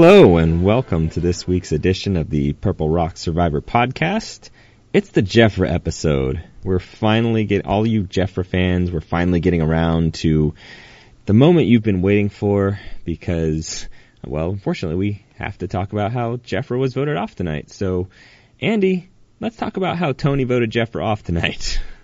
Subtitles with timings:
[0.00, 4.50] Hello and welcome to this week's edition of the Purple Rock Survivor podcast.
[4.92, 6.40] It's the Jefra episode.
[6.62, 8.92] We're finally getting all you Jefra fans.
[8.92, 10.54] We're finally getting around to
[11.26, 13.88] the moment you've been waiting for because,
[14.24, 17.68] well, unfortunately, we have to talk about how Jefra was voted off tonight.
[17.68, 18.06] So,
[18.60, 21.80] Andy, let's talk about how Tony voted Jefra off tonight.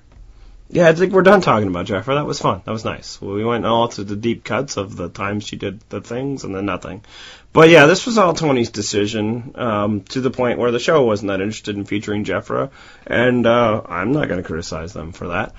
[0.71, 2.15] Yeah, I think we're done talking about Jefra.
[2.15, 2.63] That was fun.
[2.65, 3.21] That was nice.
[3.21, 6.55] We went all to the deep cuts of the times she did the things and
[6.55, 7.05] then nothing.
[7.53, 11.29] But yeah, this was all Tony's decision um, to the point where the show wasn't
[11.29, 12.71] that interested in featuring Jefra,
[13.07, 15.55] and uh, I'm not going to criticize them for that.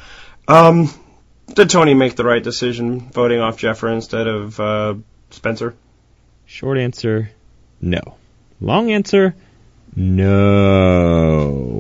[0.48, 0.90] Um,
[1.54, 4.96] did Tony make the right decision voting off Jefra instead of uh,
[5.30, 5.76] Spencer?
[6.46, 7.32] Short answer,
[7.80, 8.18] no.
[8.60, 9.36] Long answer,
[9.96, 11.76] no.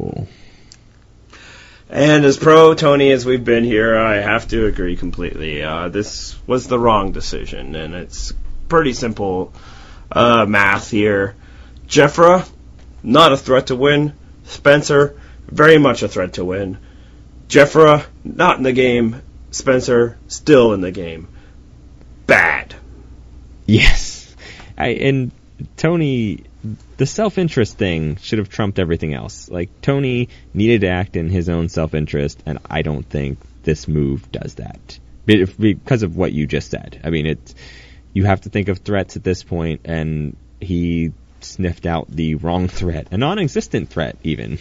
[1.96, 5.64] And as pro Tony as we've been here, I have to agree completely.
[5.64, 8.34] Uh, this was the wrong decision, and it's
[8.68, 9.54] pretty simple
[10.12, 11.36] uh, math here.
[11.88, 12.46] Jefra,
[13.02, 14.12] not a threat to win.
[14.44, 16.80] Spencer, very much a threat to win.
[17.48, 19.22] Jefra, not in the game.
[19.52, 21.30] Spencer, still in the game.
[22.28, 22.76] Bad.
[23.68, 24.36] Yes.
[24.78, 25.32] I, and
[25.78, 26.44] Tony
[26.98, 29.50] the self interest thing should have trumped everything else.
[29.50, 33.88] Like Tony needed to act in his own self interest, and I don't think this
[33.88, 37.02] move does that because of what you just said.
[37.04, 37.56] I mean, it's
[38.14, 42.68] you have to think of threats at this point, and he sniffed out the wrong
[42.68, 44.58] threat, a non-existent threat, even.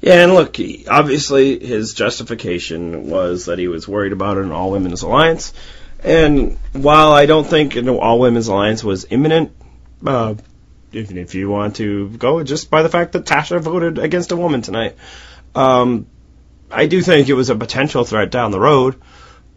[0.00, 0.56] Yeah, and look,
[0.88, 5.54] obviously his justification was that he was worried about an all women's alliance.
[6.02, 9.52] And while I don't think an all women's alliance was imminent,
[10.06, 10.34] uh,
[10.96, 14.36] even if you want to go just by the fact that Tasha voted against a
[14.36, 14.96] woman tonight.
[15.54, 16.06] Um,
[16.70, 19.00] I do think it was a potential threat down the road,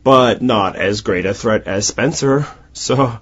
[0.03, 2.47] but not as great a threat as Spencer.
[2.73, 3.19] So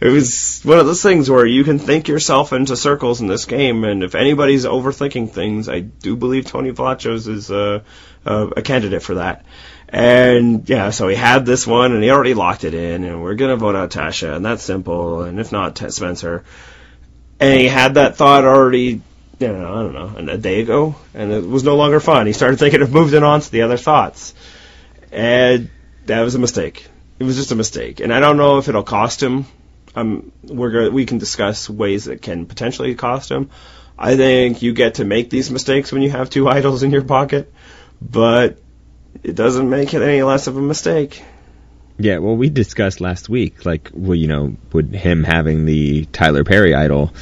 [0.00, 3.46] it was one of those things where you can think yourself into circles in this
[3.46, 7.82] game, and if anybody's overthinking things, I do believe Tony Vlachos is a,
[8.24, 9.44] a, a candidate for that.
[9.88, 13.34] And yeah, so he had this one, and he already locked it in, and we're
[13.34, 15.22] gonna vote out Tasha, and that's simple.
[15.22, 16.44] And if not, Spencer
[17.40, 19.00] and he had that thought already,
[19.38, 22.26] you know, I don't know, a day ago, and it was no longer fun.
[22.26, 24.34] He started thinking of moving on to the other thoughts,
[25.12, 25.70] and
[26.06, 26.86] that was a mistake.
[27.18, 29.46] It was just a mistake, and I don't know if it'll cost him.
[29.94, 33.50] Um, we're gonna, we can discuss ways that can potentially cost him.
[33.98, 37.02] I think you get to make these mistakes when you have two idols in your
[37.02, 37.52] pocket,
[38.00, 38.58] but
[39.22, 41.22] it doesn't make it any less of a mistake.
[41.98, 46.44] Yeah, well, we discussed last week, like, well, you know, would him having the Tyler
[46.44, 47.12] Perry idol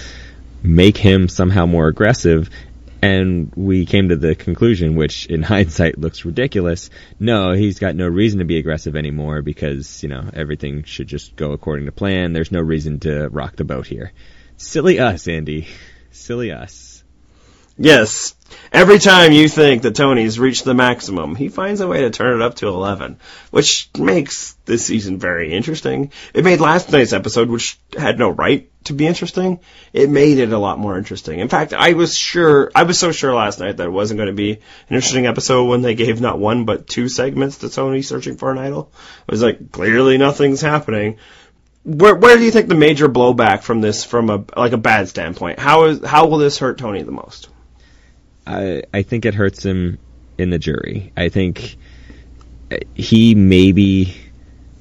[0.63, 2.51] make him somehow more aggressive?
[3.01, 6.91] And we came to the conclusion, which in hindsight looks ridiculous.
[7.19, 11.37] No, he's got no reason to be aggressive anymore because, you know, everything should just
[11.37, 12.35] go according to plan.
[12.35, 14.13] There's no reason to rock the boat here.
[14.59, 15.69] Silly us, Andy.
[16.11, 16.86] Silly us.
[17.79, 18.35] Yes.
[18.73, 22.41] Every time you think that Tony's reached the maximum, he finds a way to turn
[22.41, 23.19] it up to 11,
[23.51, 26.11] which makes this season very interesting.
[26.33, 29.61] It made last night's episode, which had no right to be interesting,
[29.93, 31.41] it made it a lot more interesting.
[31.41, 34.29] In fact, I was sure, I was so sure last night that it wasn't going
[34.29, 38.03] to be an interesting episode when they gave not one but two segments to Tony
[38.03, 38.93] searching for an idol.
[39.29, 41.19] I was like, clearly nothing's happening
[41.87, 45.09] where where do you think the major blowback from this from a like a bad
[45.09, 45.61] standpoint?
[45.61, 47.49] How is how will this hurt Tony the most?
[48.47, 49.99] I I think it hurts him
[50.39, 51.13] in the jury.
[51.17, 51.77] I think
[52.95, 54.17] he maybe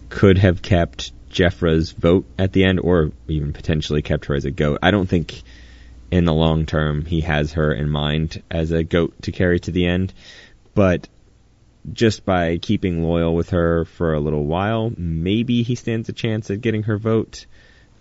[0.09, 4.51] could have kept Jefra's vote at the end, or even potentially kept her as a
[4.51, 4.79] goat.
[4.81, 5.41] I don't think
[6.11, 9.71] in the long term he has her in mind as a goat to carry to
[9.71, 10.13] the end,
[10.73, 11.07] but
[11.91, 16.49] just by keeping loyal with her for a little while, maybe he stands a chance
[16.49, 17.45] at getting her vote.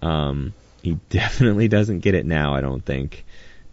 [0.01, 3.25] Um, he definitely doesn't get it now, I don't think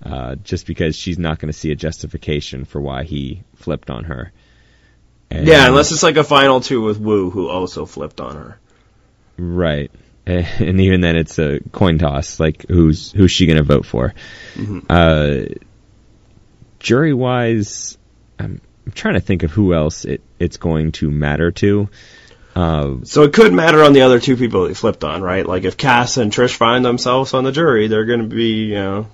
[0.04, 4.06] uh, just because she's not going to see a justification for why he flipped on
[4.06, 4.32] her.
[5.30, 8.60] And yeah, unless it's like a final two with Woo, who also flipped on her.
[9.38, 9.92] Right,
[10.26, 12.40] and even then, it's a coin toss.
[12.40, 14.14] Like, who's who's she going to vote for?
[14.56, 14.80] Mm-hmm.
[14.90, 15.56] Uh,
[16.80, 17.98] jury wise,
[18.38, 21.90] I'm, I'm trying to think of who else it, it's going to matter to.
[22.56, 25.46] Uh, so it could matter on the other two people he flipped on, right?
[25.46, 28.76] Like if Kass and Trish find themselves on the jury, they're going to be, you
[28.76, 29.08] know,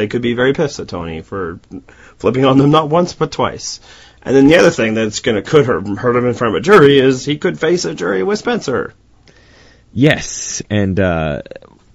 [0.00, 1.60] they could be very pissed at Tony for
[2.16, 3.80] flipping on them not once but twice.
[4.22, 6.64] And then the other thing that's going to could hurt, him in front of a
[6.64, 8.94] jury is he could face a jury with Spencer.
[9.92, 11.42] Yes, and uh,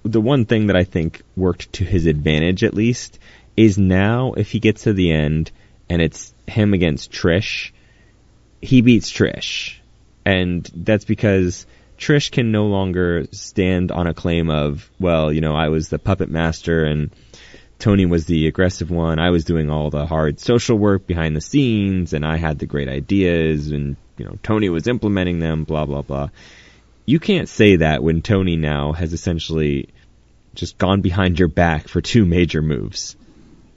[0.04, 3.18] the one thing that I think worked to his advantage at least
[3.56, 5.50] is now if he gets to the end
[5.88, 7.72] and it's him against Trish,
[8.62, 9.78] he beats Trish,
[10.24, 11.66] and that's because
[11.98, 15.98] Trish can no longer stand on a claim of, well, you know, I was the
[15.98, 17.10] puppet master and
[17.78, 19.18] Tony was the aggressive one.
[19.18, 22.66] I was doing all the hard social work behind the scenes and I had the
[22.66, 26.30] great ideas and, you know, Tony was implementing them, blah, blah, blah.
[27.04, 29.88] You can't say that when Tony now has essentially
[30.54, 33.14] just gone behind your back for two major moves.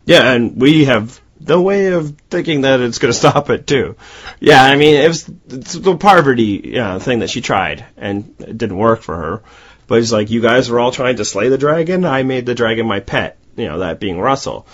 [0.05, 3.95] Yeah, and we have the way of thinking that it's going to stop it too.
[4.39, 8.33] Yeah, I mean, it was it's the Parvati you know, thing that she tried and
[8.39, 9.43] it didn't work for her.
[9.87, 12.05] But it's like you guys were all trying to slay the dragon.
[12.05, 13.38] I made the dragon my pet.
[13.59, 14.65] You know that being Russell.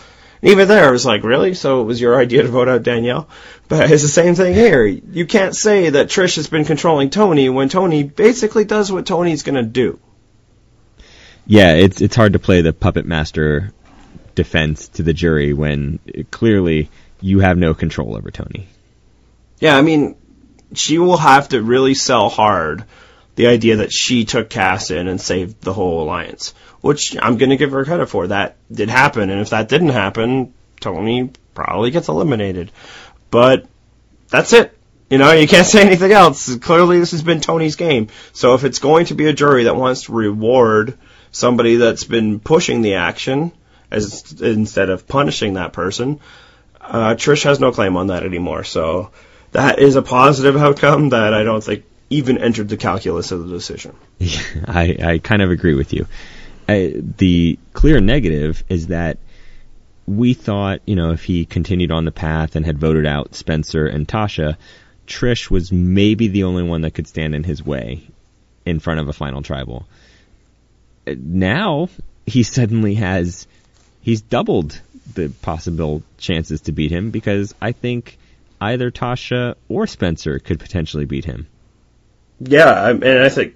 [0.41, 1.53] And even there, it was like, really?
[1.53, 3.29] So it was your idea to vote out Danielle?
[3.67, 4.85] But it's the same thing here.
[4.85, 9.43] You can't say that Trish has been controlling Tony when Tony basically does what Tony's
[9.43, 9.99] going to do.
[11.47, 13.71] Yeah, it's it's hard to play the puppet master
[14.33, 15.99] defense to the jury when
[16.31, 16.89] clearly
[17.21, 18.67] you have no control over Tony.
[19.59, 20.15] Yeah, I mean,
[20.73, 22.83] she will have to really sell hard
[23.35, 26.53] the idea that she took Kass in and saved the whole alliance,
[26.85, 28.27] which I'm going to give her credit for.
[28.27, 32.71] That did happen, and if that didn't happen, Tony probably gets eliminated.
[33.31, 33.65] But
[34.29, 34.77] that's it.
[35.09, 36.55] You know, you can't say anything else.
[36.57, 38.09] Clearly, this has been Tony's game.
[38.33, 40.95] So if it's going to be a jury that wants to reward
[41.31, 43.51] somebody that's been pushing the action,
[43.89, 46.19] as instead of punishing that person.
[46.79, 49.09] Uh, Trish has no claim on that anymore, so
[49.53, 53.55] that is a positive outcome that I don't think even entered the calculus of the
[53.55, 53.95] decision.
[54.19, 56.05] Yeah, I, I kind of agree with you.
[56.67, 59.17] I, the clear negative is that
[60.07, 63.87] we thought, you know, if he continued on the path and had voted out Spencer
[63.87, 64.57] and Tasha,
[65.07, 68.03] Trish was maybe the only one that could stand in his way
[68.65, 69.85] in front of a final tribal.
[71.07, 71.89] Uh, now
[72.25, 73.47] he suddenly has
[74.01, 74.79] he's doubled
[75.13, 78.17] the possible chances to beat him because I think
[78.59, 81.47] either Tasha or Spencer could potentially beat him.
[82.39, 83.55] Yeah, and I think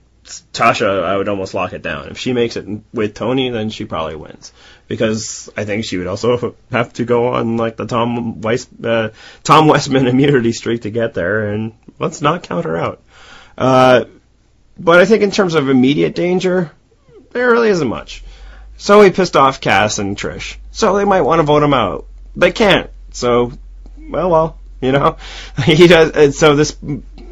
[0.53, 2.09] Tasha, I would almost lock it down.
[2.09, 4.51] If she makes it with Tony, then she probably wins
[4.87, 9.09] because I think she would also have to go on like the Tom Weiss, uh,
[9.43, 13.01] Tom Westman immunity streak to get there, and let's not count her out.
[13.57, 14.05] Uh,
[14.77, 16.71] but I think in terms of immediate danger,
[17.31, 18.23] there really isn't much.
[18.77, 20.55] So he pissed off Kass and Trish.
[20.71, 22.05] So they might want to vote him out.
[22.35, 22.89] They can't.
[23.11, 23.51] So,
[23.97, 25.17] well, well, you know,
[25.63, 26.39] he does.
[26.39, 26.77] So this,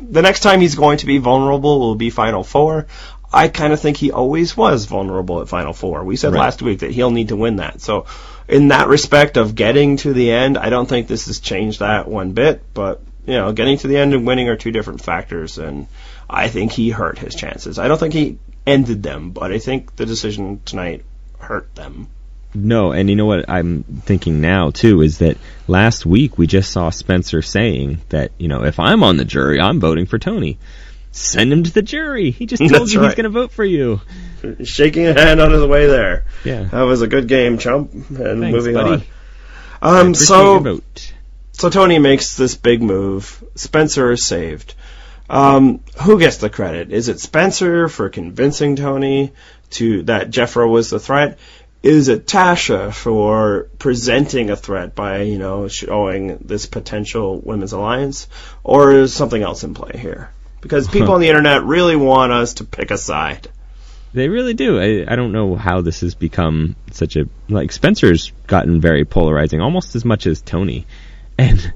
[0.10, 2.88] the next time he's going to be vulnerable will be Final Four.
[3.32, 6.04] I kind of think he always was vulnerable at Final Four.
[6.04, 6.40] We said right.
[6.40, 7.82] last week that he'll need to win that.
[7.82, 8.06] So,
[8.48, 12.08] in that respect of getting to the end, I don't think this has changed that
[12.08, 12.64] one bit.
[12.74, 15.88] But you know, getting to the end and winning are two different factors, and
[16.30, 17.78] I think he hurt his chances.
[17.78, 21.04] I don't think he ended them, but I think the decision tonight
[21.40, 22.08] hurt them.
[22.54, 26.72] No, and you know what I'm thinking now too is that last week we just
[26.72, 30.58] saw Spencer saying that you know if I'm on the jury, I'm voting for Tony.
[31.12, 32.32] Send him to the jury.
[32.32, 33.08] He just told That's you right.
[33.08, 34.02] he's going to vote for you.
[34.64, 36.26] Shaking a hand on his way there.
[36.44, 37.94] Yeah, that was a good game, chump.
[37.94, 38.08] And
[38.42, 39.04] Thanks, moving buddy.
[39.82, 40.00] on.
[40.00, 40.82] Um, so
[41.52, 43.44] so Tony makes this big move.
[43.56, 44.76] Spencer is saved.
[45.30, 46.92] Um, who gets the credit?
[46.92, 49.34] Is it Spencer for convincing Tony
[49.72, 51.40] to that Jefra was the threat?
[51.88, 58.28] Is it Tasha for presenting a threat by, you know, showing this potential women's alliance?
[58.62, 60.30] Or is something else in play here?
[60.60, 63.48] Because people on the internet really want us to pick a side.
[64.14, 64.78] They really do.
[64.82, 69.62] I, I don't know how this has become such a like Spencer's gotten very polarizing,
[69.62, 70.86] almost as much as Tony,
[71.38, 71.72] and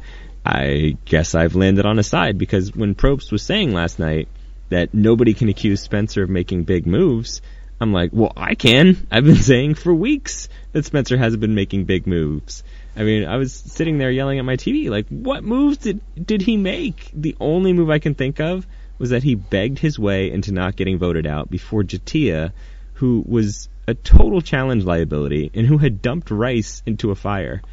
[0.46, 4.28] I guess I've landed on a side because when Probst was saying last night
[4.68, 7.42] that nobody can accuse Spencer of making big moves,
[7.82, 9.08] I'm like, well, I can.
[9.10, 12.64] I've been saying for weeks that Spencer hasn't been making big moves.
[12.96, 16.44] I mean, I was sitting there yelling at my TV, like, what moves did did
[16.44, 17.10] he make?
[17.14, 18.68] The only move I can think of
[19.00, 22.52] was that he begged his way into not getting voted out before J'Tia,
[22.94, 27.64] who was a total challenge liability and who had dumped Rice into a fire.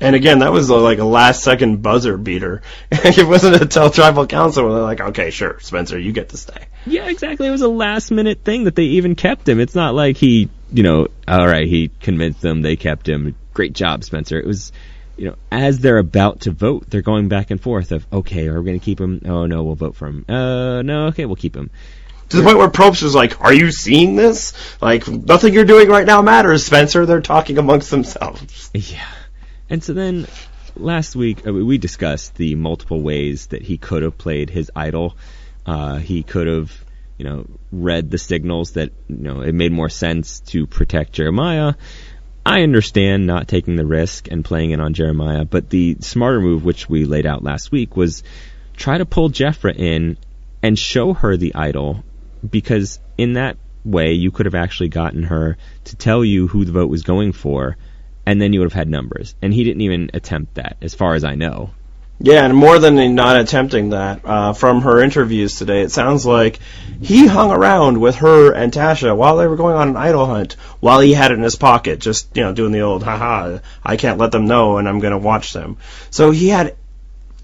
[0.00, 2.62] And again, that was like a last second buzzer beater.
[2.90, 6.66] it wasn't until tribal council where they're like, okay, sure, Spencer, you get to stay.
[6.86, 7.46] Yeah, exactly.
[7.46, 9.60] It was a last minute thing that they even kept him.
[9.60, 13.34] It's not like he, you know, all right, he convinced them, they kept him.
[13.52, 14.38] Great job, Spencer.
[14.38, 14.72] It was,
[15.18, 18.58] you know, as they're about to vote, they're going back and forth of, okay, are
[18.58, 19.20] we going to keep him?
[19.26, 20.24] Oh no, we'll vote for him.
[20.26, 21.70] Uh, no, okay, we'll keep him.
[22.30, 24.52] To the point where Probst was like, "Are you seeing this?
[24.80, 28.70] Like, nothing you're doing right now matters, Spencer." They're talking amongst themselves.
[28.72, 29.04] Yeah.
[29.70, 30.26] And so then
[30.76, 35.16] last week uh, we discussed the multiple ways that he could have played his idol.
[35.64, 36.72] Uh, he could have,
[37.16, 41.74] you know, read the signals that you know it made more sense to protect Jeremiah.
[42.44, 46.64] I understand not taking the risk and playing it on Jeremiah, but the smarter move,
[46.64, 48.24] which we laid out last week, was
[48.76, 50.16] try to pull Jefra in
[50.62, 52.02] and show her the idol
[52.48, 56.72] because in that way you could have actually gotten her to tell you who the
[56.72, 57.76] vote was going for
[58.30, 59.34] and then you would have had numbers.
[59.42, 61.70] And he didn't even attempt that, as far as I know.
[62.20, 66.60] Yeah, and more than not attempting that, uh, from her interviews today, it sounds like
[67.00, 70.54] he hung around with her and Tasha while they were going on an idol hunt,
[70.78, 73.96] while he had it in his pocket, just, you know, doing the old, haha, I
[73.96, 75.78] can't let them know and I'm gonna watch them.
[76.10, 76.76] So he had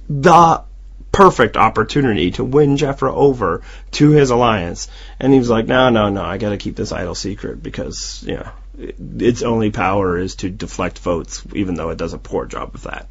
[0.09, 0.63] the
[1.11, 3.63] perfect opportunity to win Jefra over
[3.93, 4.89] to his alliance.
[5.19, 8.35] And he was like, no, no, no, I gotta keep this idol secret because, you
[8.35, 12.75] know, its only power is to deflect votes, even though it does a poor job
[12.75, 13.09] of that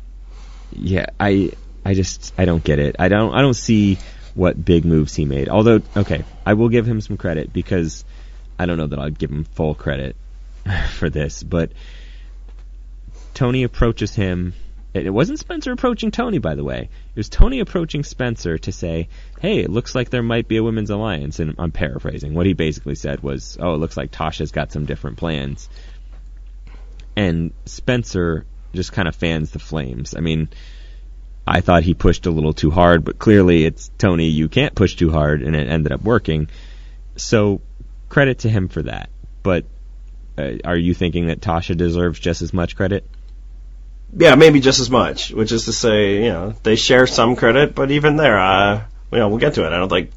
[0.72, 1.52] yeah, I
[1.84, 2.96] I just I don't get it.
[3.00, 3.98] I don't I don't see
[4.34, 5.50] what big moves he made.
[5.50, 8.04] Although, okay, I will give him some credit because
[8.60, 10.16] I don't know that I'll give him full credit
[10.94, 11.72] for this, but
[13.34, 14.54] Tony approaches him.
[15.04, 16.90] It wasn't Spencer approaching Tony, by the way.
[16.90, 19.10] It was Tony approaching Spencer to say,
[19.42, 22.34] "Hey, it looks like there might be a women's alliance." And I'm paraphrasing.
[22.34, 25.68] What he basically said was, "Oh, it looks like Tasha's got some different plans."
[27.18, 30.16] And Spencer just kind of fans the flames.
[30.16, 30.50] I mean,
[31.46, 34.96] I thought he pushed a little too hard, but clearly it's Tony, you can't push
[34.96, 36.48] too hard, and it ended up working.
[37.18, 37.62] So
[38.10, 39.10] credit to him for that.
[39.44, 39.66] But
[40.38, 43.06] uh, are you thinking that Tasha deserves just as much credit?
[44.14, 45.32] Yeah, maybe just as much.
[45.32, 49.18] Which is to say, you know, they share some credit, but even there, uh, you
[49.20, 49.74] know, we'll get to it.
[49.74, 50.12] I don't think,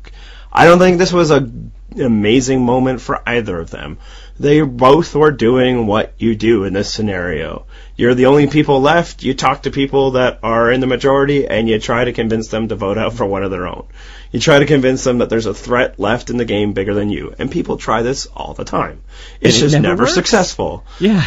[0.52, 1.50] I don't think this was a
[1.96, 3.98] amazing moment for either of them.
[4.38, 7.66] They both were doing what you do in this scenario.
[7.96, 9.24] You're the only people left.
[9.24, 12.68] You talk to people that are in the majority and you try to convince them
[12.68, 13.86] to vote out for one of their own.
[14.30, 17.10] You try to convince them that there's a threat left in the game bigger than
[17.10, 17.34] you.
[17.38, 19.00] And people try this all the time.
[19.40, 20.84] It's it just never never successful.
[21.00, 21.26] Yeah.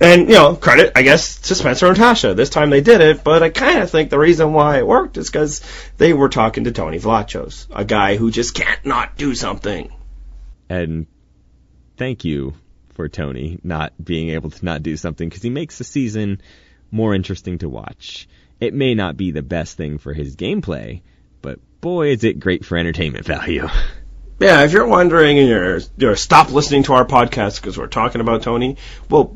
[0.00, 2.34] And, you know, credit, I guess, to Spencer and Tasha.
[2.34, 5.16] This time they did it, but I kind of think the reason why it worked
[5.16, 5.60] is because
[5.96, 9.92] they were talking to Tony Vlachos, a guy who just can't not do something.
[10.68, 11.06] And
[11.96, 12.54] thank you
[12.94, 16.40] for Tony not being able to not do something because he makes the season
[16.90, 18.28] more interesting to watch.
[18.60, 21.02] It may not be the best thing for his gameplay,
[21.42, 23.68] but boy, is it great for entertainment value.
[24.40, 28.20] Yeah, if you're wondering and you're, you're stop listening to our podcast because we're talking
[28.20, 28.76] about Tony,
[29.08, 29.32] well,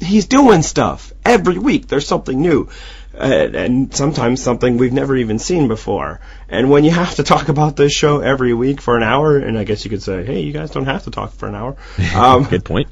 [0.00, 1.86] he's doing stuff every week.
[1.88, 2.68] There's something new,
[3.14, 6.20] uh, and sometimes something we've never even seen before.
[6.48, 9.58] And when you have to talk about this show every week for an hour, and
[9.58, 11.76] I guess you could say, hey, you guys don't have to talk for an hour.
[12.14, 12.88] Um, Good point.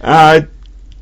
[0.00, 0.42] uh,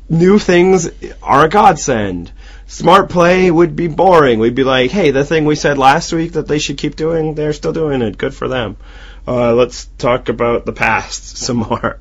[0.09, 0.89] new things
[1.21, 2.31] are a godsend.
[2.69, 4.39] Smart play would be boring.
[4.39, 7.33] We'd be like, hey, the thing we said last week that they should keep doing,
[7.33, 8.17] they're still doing it.
[8.17, 8.75] Good for them.
[9.25, 11.99] Uh, let's talk about the past some more.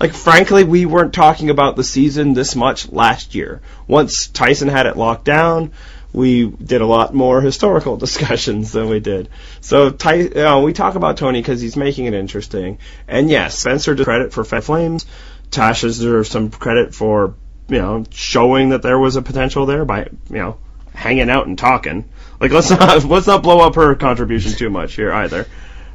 [0.00, 3.60] Like, frankly, we weren't talking about the season this much last year.
[3.86, 5.72] Once Tyson had it locked down,
[6.12, 9.28] we did a lot more historical discussions than we did.
[9.60, 12.78] So Ty, know, we talk about Tony because he's making it interesting.
[13.06, 15.06] And yes, Spencer deserves credit for Fed Flames.
[15.50, 17.34] Tasha deserves some credit for
[17.68, 20.58] you know showing that there was a potential there by you know
[20.94, 22.08] hanging out and talking.
[22.40, 25.46] Like let's not let's not blow up her contribution too much here either.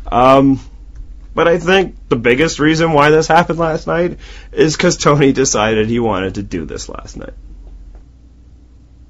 [0.06, 0.60] Um,
[1.34, 4.20] but I think the biggest reason why this happened last night
[4.52, 7.34] is because Tony decided he wanted to do this last night.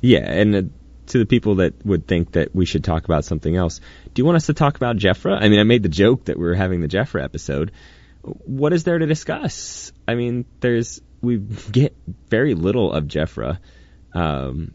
[0.01, 0.61] Yeah, and uh,
[1.07, 3.79] to the people that would think that we should talk about something else,
[4.13, 5.37] do you want us to talk about Jefra?
[5.39, 7.71] I mean, I made the joke that we were having the Jefra episode.
[8.21, 9.91] What is there to discuss?
[10.07, 11.95] I mean, there's we get
[12.29, 13.59] very little of Jefra.
[14.13, 14.73] Um,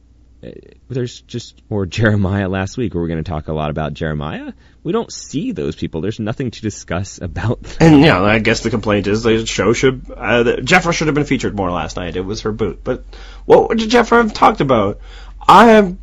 [0.88, 2.94] there's just or Jeremiah last week.
[2.94, 4.52] Where we're going to talk a lot about Jeremiah.
[4.82, 6.00] We don't see those people.
[6.00, 7.62] There's nothing to discuss about.
[7.62, 7.76] Them.
[7.80, 11.14] And yeah, I guess the complaint is the show should uh, the, Jefra should have
[11.14, 12.16] been featured more last night.
[12.16, 12.80] It was her boot.
[12.84, 13.04] But
[13.44, 15.00] what did Jefra have talked about?
[15.48, 15.96] I have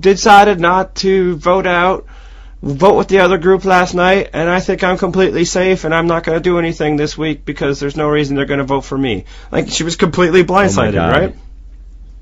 [0.00, 2.06] decided not to vote out,
[2.62, 6.06] vote with the other group last night, and I think I'm completely safe, and I'm
[6.06, 8.82] not going to do anything this week because there's no reason they're going to vote
[8.82, 9.24] for me.
[9.50, 11.12] Like she was completely blindsided, God.
[11.12, 11.36] right?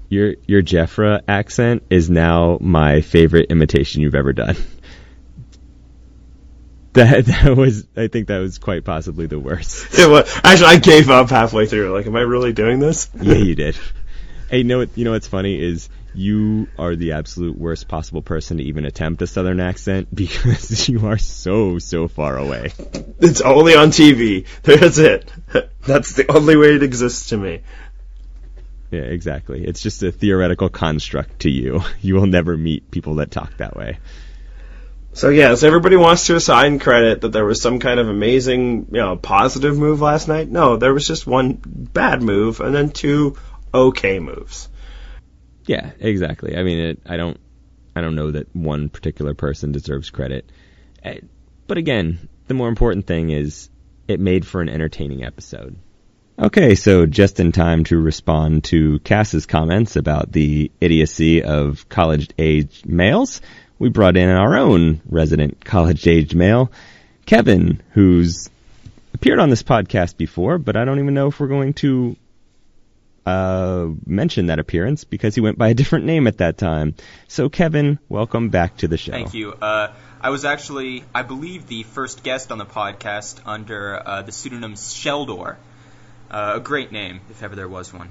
[0.09, 4.57] Your your Jefra accent is now my favorite imitation you've ever done.
[6.95, 9.87] That that was I think that was quite possibly the worst.
[9.99, 11.95] It was, actually, I gave up halfway through.
[11.95, 13.09] Like, am I really doing this?
[13.21, 13.77] Yeah, you did.
[14.51, 14.97] Hey, you know what?
[14.97, 19.23] You know what's funny is you are the absolute worst possible person to even attempt
[19.23, 22.73] a southern accent because you are so so far away.
[23.21, 24.47] It's only on TV.
[24.63, 25.31] That's it.
[25.87, 27.61] That's the only way it exists to me.
[28.91, 29.65] Yeah, exactly.
[29.67, 31.83] It's just a theoretical construct to you.
[32.01, 33.99] You will never meet people that talk that way.
[35.13, 39.01] So yes, everybody wants to assign credit that there was some kind of amazing, you
[39.01, 40.49] know, positive move last night.
[40.49, 43.37] No, there was just one bad move and then two
[43.75, 44.69] okay moves.
[45.67, 46.57] Yeah, exactly.
[46.57, 47.39] I mean, it, I don't,
[47.97, 50.51] I don't know that one particular person deserves credit.
[51.03, 51.21] Eh,
[51.67, 53.69] But again, the more important thing is
[54.07, 55.77] it made for an entertaining episode.
[56.41, 62.87] Okay, so just in time to respond to Kass's comments about the idiocy of college-aged
[62.87, 63.41] males,
[63.81, 66.71] we brought in our own resident college-aged male,
[67.27, 68.49] Kevin, who's
[69.15, 72.17] appeared on this podcast before, but I don't even know if we're going to
[73.27, 76.95] uh, mention that appearance because he went by a different name at that time.
[77.27, 79.11] So, Kevin, welcome back to the show.
[79.11, 79.55] Thank you.
[79.55, 84.31] Uh, I was actually, I believe, the first guest on the podcast under uh, the
[84.31, 85.57] pseudonym Sheldor.
[86.31, 88.11] Uh, a great name, if ever there was one.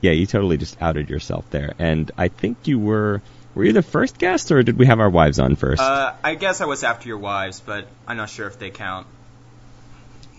[0.00, 1.74] Yeah, you totally just outed yourself there.
[1.78, 3.22] And I think you were.
[3.54, 5.80] Were you the first guest, or did we have our wives on first?
[5.80, 9.06] Uh, I guess I was after your wives, but I'm not sure if they count.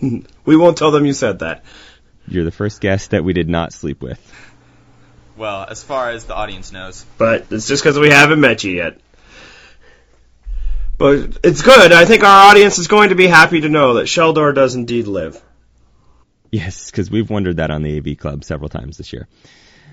[0.00, 1.64] we won't tell them you said that.
[2.28, 4.20] You're the first guest that we did not sleep with.
[5.36, 7.04] Well, as far as the audience knows.
[7.16, 9.00] But it's just because we haven't met you yet.
[10.96, 11.92] But it's good.
[11.92, 15.06] I think our audience is going to be happy to know that Sheldor does indeed
[15.06, 15.40] live.
[16.50, 19.28] Yes, because we've wondered that on the AV Club several times this year.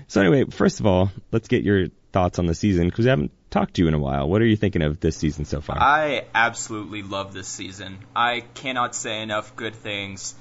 [0.08, 3.32] So anyway, first of all, let's get your thoughts on the season because we haven't
[3.50, 4.28] talked to you in a while.
[4.28, 5.76] What are you thinking of this season so far?
[5.78, 7.98] I absolutely love this season.
[8.14, 10.34] I cannot say enough good things.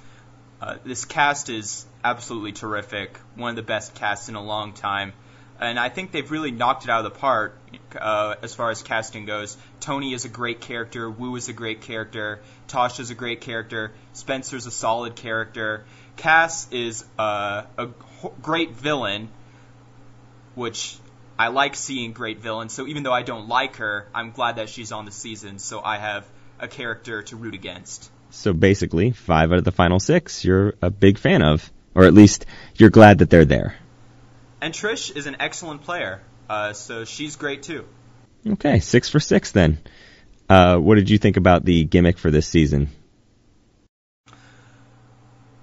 [0.62, 3.18] Uh, this cast is absolutely terrific.
[3.36, 5.14] One of the best casts in a long time.
[5.60, 7.58] And I think they've really knocked it out of the park
[8.00, 9.58] uh, as far as casting goes.
[9.80, 11.10] Tony is a great character.
[11.10, 12.42] Woo is a great character.
[12.68, 13.94] Tosh is a great character.
[14.14, 15.86] Spencer's a solid character.
[16.18, 17.88] Kass is uh, a
[18.42, 19.30] great villain,
[20.56, 20.98] which
[21.40, 22.74] I like seeing great villains.
[22.74, 25.60] So even though I don't like her, I'm glad that she's on the season.
[25.60, 26.26] So I have
[26.60, 28.12] a character to root against.
[28.30, 32.14] So basically, five out of the final six you're a big fan of, or at
[32.14, 32.46] least
[32.76, 33.76] you're glad that they're there.
[34.66, 37.86] And Trish is an excellent player, uh, so she's great too.
[38.54, 39.78] Okay, six for six then.
[40.50, 42.90] Uh, what did you think about the gimmick for this season?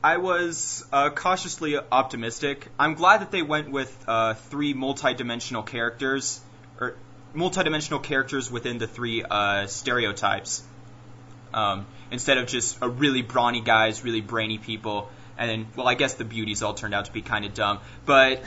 [0.04, 2.68] I was uh, cautiously optimistic.
[2.78, 6.40] I'm glad that they went with uh, three multi-dimensional characters,
[6.78, 6.94] or
[7.34, 10.62] multi-dimensional characters within the three uh, stereotypes,
[11.52, 15.10] um, instead of just a really brawny guys, really brainy people,
[15.42, 17.80] and then, well, I guess the beauties all turned out to be kind of dumb.
[18.06, 18.42] But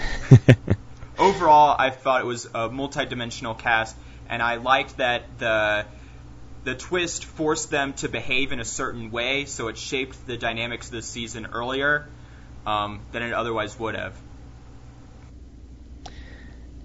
[1.20, 3.98] overall, I thought it was a multi-dimensional cast,
[4.30, 5.86] and I liked that the
[6.64, 10.88] the twist forced them to behave in a certain way, so it shaped the dynamics
[10.88, 12.08] of the season earlier
[12.66, 14.14] um, than it otherwise would have.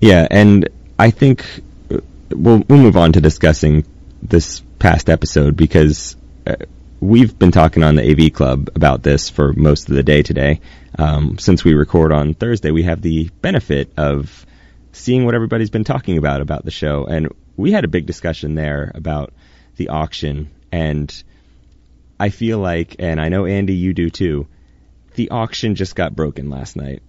[0.01, 0.69] Yeah, and
[0.99, 1.47] I think
[1.89, 1.99] uh,
[2.31, 3.85] we'll we'll move on to discussing
[4.21, 6.17] this past episode because
[6.49, 6.57] uh,
[7.01, 10.61] we've been talking on the AV Club about this for most of the day today.
[10.99, 14.47] Um, since we record on Thursday, we have the benefit of
[14.93, 18.55] seeing what everybody's been talking about about the show, and we had a big discussion
[18.55, 19.33] there about
[19.77, 21.23] the auction, and
[22.19, 24.47] I feel like, and I know Andy, you do too.
[25.15, 27.03] The auction just got broken last night.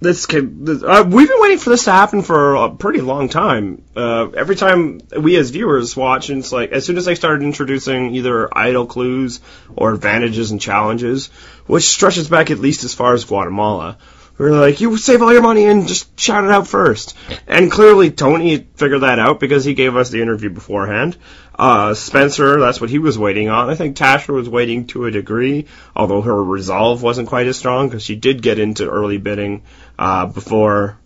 [0.00, 3.28] This, can, this uh, we've been waiting for this to happen for a pretty long
[3.28, 3.82] time.
[3.96, 7.42] Uh, every time we as viewers watch, and it's like as soon as they started
[7.42, 9.40] introducing either idol clues
[9.74, 11.28] or advantages and challenges,
[11.66, 13.98] which stretches back at least as far as Guatemala,
[14.38, 17.16] we are like, you save all your money and just shout it out first.
[17.48, 21.16] And clearly Tony figured that out because he gave us the interview beforehand.
[21.58, 23.68] Uh, Spencer, that's what he was waiting on.
[23.68, 27.88] I think Tasha was waiting to a degree, although her resolve wasn't quite as strong
[27.88, 29.64] because she did get into early bidding,
[29.98, 31.00] uh, before,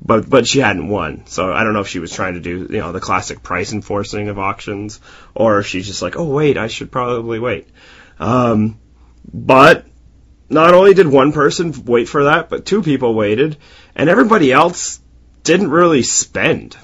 [0.00, 1.26] but, but she hadn't won.
[1.26, 3.74] So I don't know if she was trying to do, you know, the classic price
[3.74, 4.98] enforcing of auctions
[5.34, 7.68] or if she's just like, oh wait, I should probably wait.
[8.18, 8.78] Um,
[9.30, 9.84] but
[10.52, 13.56] not only did one person wait for that, but two people waited,
[13.94, 15.00] and everybody else
[15.42, 16.76] didn't really spend.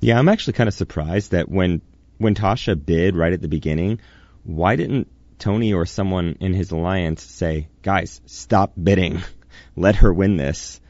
[0.00, 1.82] Yeah, I'm actually kind of surprised that when
[2.18, 4.00] when Tasha bid right at the beginning,
[4.44, 9.22] why didn't Tony or someone in his alliance say, "Guys, stop bidding.
[9.76, 10.80] Let her win this."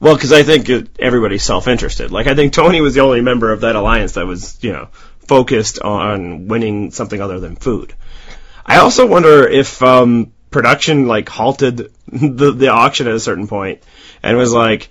[0.00, 0.68] Well, because I think
[0.98, 2.10] everybody's self-interested.
[2.10, 4.88] Like I think Tony was the only member of that alliance that was, you know,
[5.26, 7.94] focused on winning something other than food.
[8.66, 13.82] I also wonder if um, production like halted the the auction at a certain point
[14.22, 14.88] and was like,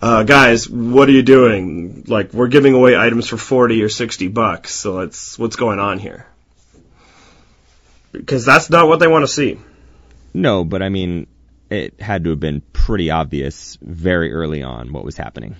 [0.00, 2.04] uh, guys, what are you doing?
[2.06, 4.74] Like, we're giving away items for forty or sixty bucks.
[4.74, 6.26] So let's what's going on here?
[8.12, 9.58] Because that's not what they want to see.
[10.32, 11.26] No, but I mean,
[11.70, 15.56] it had to have been pretty obvious very early on what was happening.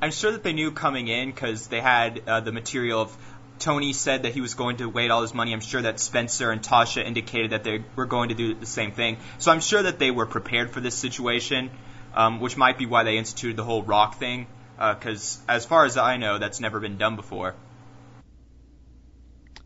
[0.00, 3.16] I'm sure that they knew coming in because they had uh, the material of
[3.62, 5.52] Tony said that he was going to wait all his money.
[5.52, 8.92] I'm sure that Spencer and Tasha indicated that they were going to do the same
[8.92, 9.18] thing.
[9.38, 11.70] So I'm sure that they were prepared for this situation,
[12.14, 14.48] um, which might be why they instituted the whole rock thing.
[14.76, 17.54] because as far as I know, that's never been done before.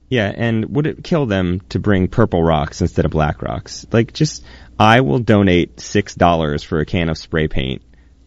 [0.08, 3.86] Yeah, and would it kill them to bring purple rocks instead of black rocks?
[3.90, 4.44] Like, just
[4.78, 7.82] I will donate six dollars for a can of spray paint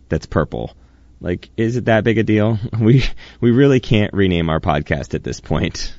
[0.10, 0.76] that's purple.
[1.22, 2.58] Like, is it that big a deal?
[2.80, 3.04] We
[3.42, 5.94] we really can't rename our podcast at this point.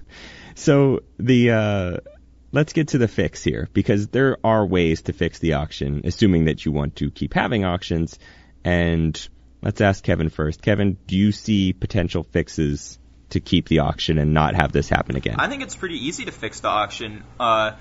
[0.54, 1.96] So the uh,
[2.52, 6.46] let's get to the fix here because there are ways to fix the auction, assuming
[6.46, 8.18] that you want to keep having auctions.
[8.64, 9.28] And
[9.62, 10.62] let's ask Kevin first.
[10.62, 12.98] Kevin, do you see potential fixes
[13.30, 15.36] to keep the auction and not have this happen again?
[15.38, 17.22] I think it's pretty easy to fix the auction.
[17.38, 17.72] Uh,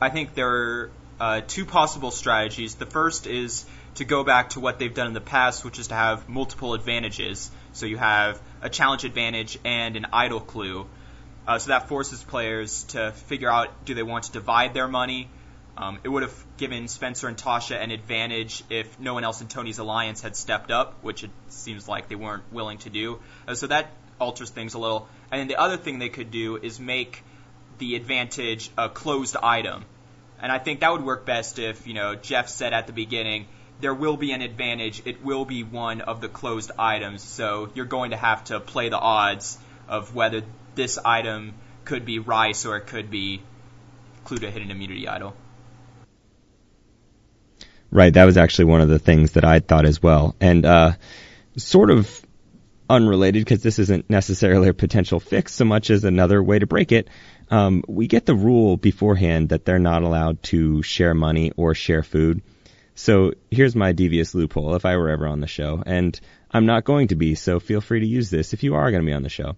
[0.00, 2.74] I think there are uh, two possible strategies.
[2.76, 5.88] The first is to go back to what they've done in the past, which is
[5.88, 7.50] to have multiple advantages.
[7.72, 10.86] So you have a challenge advantage and an idol clue.
[11.46, 15.28] Uh, so that forces players to figure out do they want to divide their money.
[15.76, 19.48] Um, it would have given Spencer and Tasha an advantage if no one else in
[19.48, 23.18] Tony's alliance had stepped up, which it seems like they weren't willing to do.
[23.46, 25.08] Uh, so that alters things a little.
[25.30, 27.22] And then the other thing they could do is make
[27.78, 29.84] the advantage a closed item.
[30.40, 33.46] And I think that would work best if, you know, Jeff said at the beginning,
[33.80, 35.02] there will be an advantage.
[35.04, 37.22] It will be one of the closed items.
[37.22, 39.58] So you're going to have to play the odds
[39.88, 40.42] of whether
[40.74, 43.42] this item could be rice or it could be
[44.24, 45.34] clue to hidden immunity idol.
[47.90, 50.34] Right, that was actually one of the things that I thought as well.
[50.40, 50.92] And uh,
[51.56, 52.24] sort of
[52.88, 56.92] unrelated because this isn't necessarily a potential fix so much as another way to break
[56.92, 57.08] it.
[57.50, 62.02] Um, we get the rule beforehand that they're not allowed to share money or share
[62.02, 62.42] food.
[62.94, 66.18] So here's my devious loophole if I were ever on the show, and
[66.50, 69.02] I'm not going to be, so feel free to use this if you are going
[69.02, 69.56] to be on the show.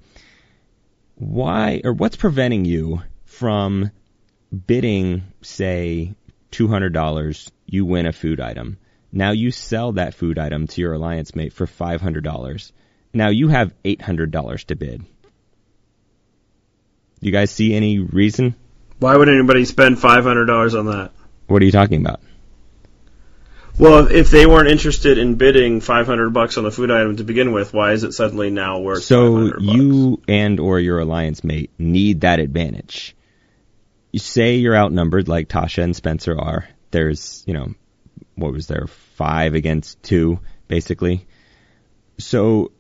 [1.16, 3.90] Why, or what's preventing you from
[4.66, 6.14] bidding, say,
[6.53, 8.79] $200, you win a food item.
[9.12, 12.72] Now you sell that food item to your alliance mate for $500
[13.16, 15.01] now you have $800 to bid.
[15.01, 15.07] Do
[17.20, 18.55] you guys see any reason?
[18.99, 21.12] Why would anybody spend $500 on that?
[21.46, 22.20] What are you talking about?
[23.79, 27.53] Well, if they weren't interested in bidding 500 bucks on the food item to begin
[27.53, 32.23] with, why is it suddenly now worth So you and or your alliance mate need
[32.23, 33.15] that advantage.
[34.12, 36.67] You say you're outnumbered like Tasha and Spencer are.
[36.91, 37.75] There's, you know,
[38.35, 38.87] what was there?
[38.87, 41.27] 5 against 2 basically.
[42.19, 42.73] So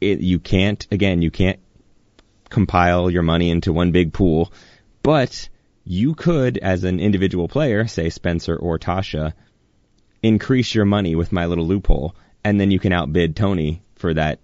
[0.00, 1.58] it, you can't, again, you can't
[2.50, 4.52] compile your money into one big pool,
[5.02, 5.48] but
[5.84, 9.32] you could, as an individual player, say Spencer or Tasha,
[10.24, 14.38] increase your money with my little loophole, and then you can outbid Tony for that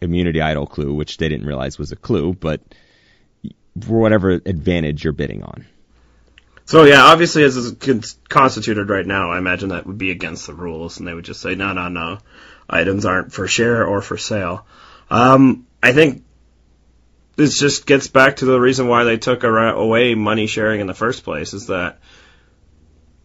[0.00, 2.60] immunity idol clue, which they didn't realize was a clue, but
[3.80, 5.66] for whatever advantage you're bidding on.
[6.64, 10.54] So yeah, obviously as it's constituted right now, I imagine that would be against the
[10.54, 12.18] rules, and they would just say, no, no, no,
[12.68, 14.66] items aren't for share or for sale.
[15.10, 16.24] Um, I think
[17.36, 20.94] this just gets back to the reason why they took away money sharing in the
[20.94, 22.00] first place is that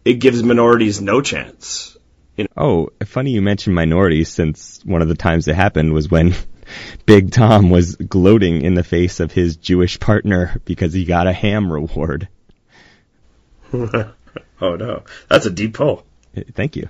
[0.04, 1.96] it gives minorities no chance.
[2.36, 2.50] You know?
[2.56, 6.34] Oh, funny you mentioned minorities since one of the times it happened was when
[7.06, 11.32] Big Tom was gloating in the face of his Jewish partner because he got a
[11.32, 12.28] ham reward.
[13.72, 14.12] oh
[14.60, 16.04] no, that's a deep pull.
[16.54, 16.88] Thank you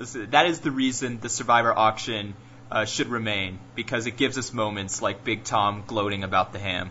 [0.00, 2.34] that is the reason the Survivor auction
[2.70, 6.90] uh, should remain because it gives us moments like Big Tom gloating about the ham.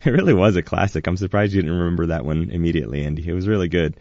[0.04, 1.06] It really was a classic.
[1.06, 3.28] I'm surprised you didn't remember that one immediately, Andy.
[3.28, 3.96] It was really good.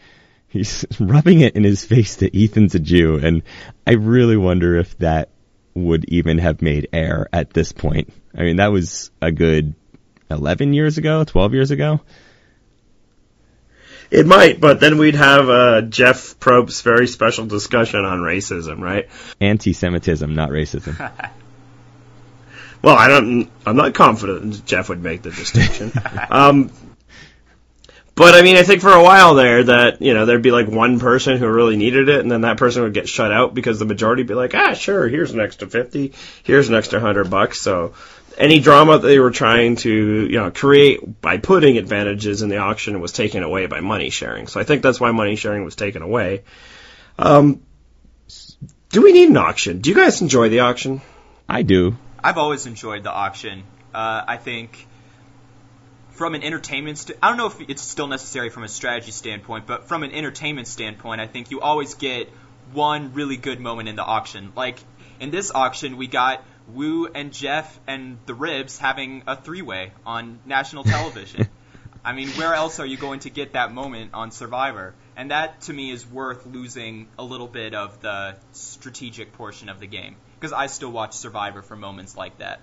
[0.47, 3.41] He's rubbing it in his face that Ethan's a Jew, and
[3.85, 5.29] I really wonder if that
[5.73, 8.13] would even have made air at this point.
[8.35, 9.73] I mean, that was a good
[10.29, 12.01] 11 years ago, 12 years ago.
[14.09, 19.09] It might, but then we'd have uh, Jeff Probst's very special discussion on racism, right?
[19.41, 21.11] Anti-Semitism, not racism.
[22.81, 23.49] well, I don't.
[23.65, 25.91] I'm not confident Jeff would make the distinction.
[26.29, 26.71] um,
[28.17, 30.67] but I mean, I think for a while there that you know there'd be like
[30.67, 33.77] one person who really needed it, and then that person would get shut out because
[33.77, 36.13] the majority would be like, ah, sure, here's an extra fifty,
[36.43, 37.61] here's an extra hundred bucks.
[37.61, 37.93] So
[38.35, 42.57] any drama that they were trying to you know create by putting advantages in the
[42.57, 44.47] auction was taken away by money sharing.
[44.47, 46.43] So I think that's why money sharing was taken away.
[47.19, 47.61] Um,
[48.89, 49.81] do we need an auction?
[49.81, 51.01] Do you guys enjoy the auction?
[51.47, 51.97] I do.
[52.23, 53.63] I've always enjoyed the auction.
[53.93, 54.87] Uh, I think
[56.09, 59.67] from an entertainment, st- I don't know if it's still necessary from a strategy standpoint,
[59.67, 62.29] but from an entertainment standpoint, I think you always get
[62.73, 64.51] one really good moment in the auction.
[64.55, 64.79] Like
[65.19, 69.91] in this auction, we got Woo and Jeff and the Ribs having a three way
[70.05, 71.47] on national television.
[72.03, 74.95] I mean, where else are you going to get that moment on Survivor?
[75.15, 79.79] And that to me is worth losing a little bit of the strategic portion of
[79.79, 82.59] the game because I still watch Survivor for moments like that.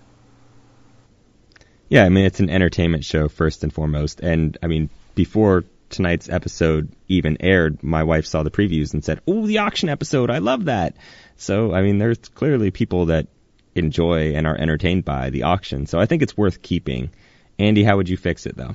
[1.89, 6.29] Yeah, I mean it's an entertainment show first and foremost, and I mean before tonight's
[6.29, 10.39] episode even aired, my wife saw the previews and said, "Oh, the auction episode, I
[10.39, 10.97] love that."
[11.37, 13.29] So I mean, there's clearly people that
[13.75, 17.11] enjoy and are entertained by the auction, so I think it's worth keeping.
[17.59, 18.75] Andy, how would you fix it though?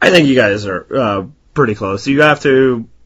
[0.00, 2.06] I think you guys are uh, pretty close.
[2.06, 2.97] You have to ha-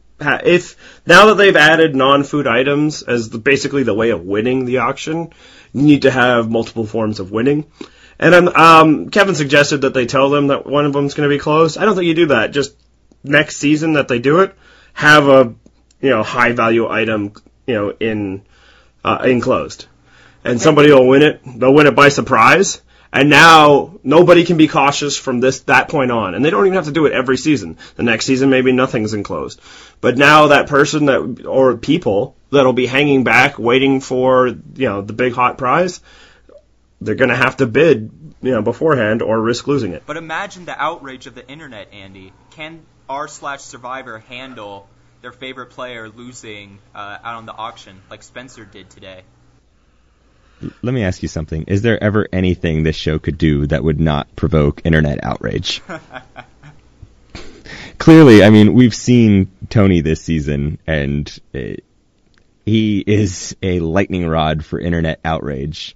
[0.43, 4.79] if now that they've added non-food items as the, basically the way of winning the
[4.79, 5.33] auction,
[5.73, 7.65] you need to have multiple forms of winning.
[8.19, 11.39] And um, Kevin suggested that they tell them that one of them's going to be
[11.39, 11.77] closed.
[11.77, 12.51] I don't think you do that.
[12.51, 12.75] Just
[13.23, 14.55] next season that they do it,
[14.93, 15.53] have a
[15.99, 17.33] you know high value item
[17.65, 18.45] you know in
[19.03, 19.87] uh, enclosed,
[20.43, 21.41] and somebody will win it.
[21.43, 22.81] They'll win it by surprise.
[23.13, 26.73] And now nobody can be cautious from this that point on, and they don't even
[26.73, 27.77] have to do it every season.
[27.95, 29.61] The next season maybe nothing's enclosed,
[30.01, 35.03] but now that person that or people that'll be hanging back waiting for you know
[35.03, 36.01] the big hot prize,
[37.01, 38.09] they're going to have to bid
[38.41, 40.01] you know beforehand or risk losing it.
[40.07, 42.33] But imagine the outrage of the internet, Andy.
[42.49, 44.87] Can r slash survivor handle
[45.21, 49.21] their favorite player losing uh, out on the auction like Spencer did today?
[50.81, 51.65] Let me ask you something.
[51.67, 55.81] Is there ever anything this show could do that would not provoke internet outrage?
[57.97, 61.85] Clearly, I mean, we've seen Tony this season, and it,
[62.65, 65.95] he is a lightning rod for internet outrage.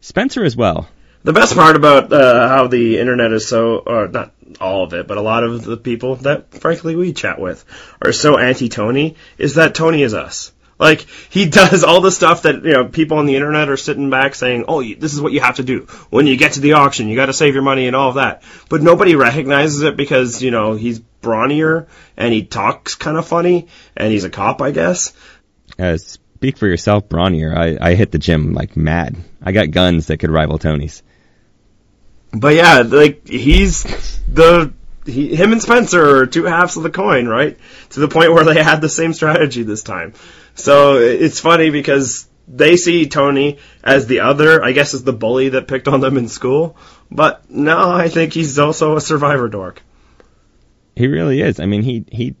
[0.00, 0.88] Spencer as well.
[1.22, 5.06] The best part about uh, how the internet is so, or not all of it,
[5.06, 7.62] but a lot of the people that, frankly, we chat with
[8.02, 10.52] are so anti-Tony is that Tony is us.
[10.80, 14.08] Like he does all the stuff that you know people on the internet are sitting
[14.08, 16.72] back saying, "Oh, this is what you have to do when you get to the
[16.72, 17.08] auction.
[17.08, 20.42] You got to save your money and all of that." But nobody recognizes it because
[20.42, 24.70] you know he's brawnier and he talks kind of funny and he's a cop, I
[24.70, 25.12] guess.
[25.78, 27.54] Uh, speak for yourself, brawnier.
[27.54, 29.18] I, I hit the gym like mad.
[29.42, 31.02] I got guns that could rival Tony's.
[32.32, 33.82] But yeah, like he's
[34.26, 34.72] the
[35.04, 37.58] he, him and Spencer are two halves of the coin, right?
[37.90, 40.14] To the point where they had the same strategy this time.
[40.54, 45.50] So it's funny because they see Tony as the other, I guess, as the bully
[45.50, 46.76] that picked on them in school.
[47.10, 49.82] But no, I think he's also a survivor dork.
[50.96, 51.60] He really is.
[51.60, 52.34] I mean, he he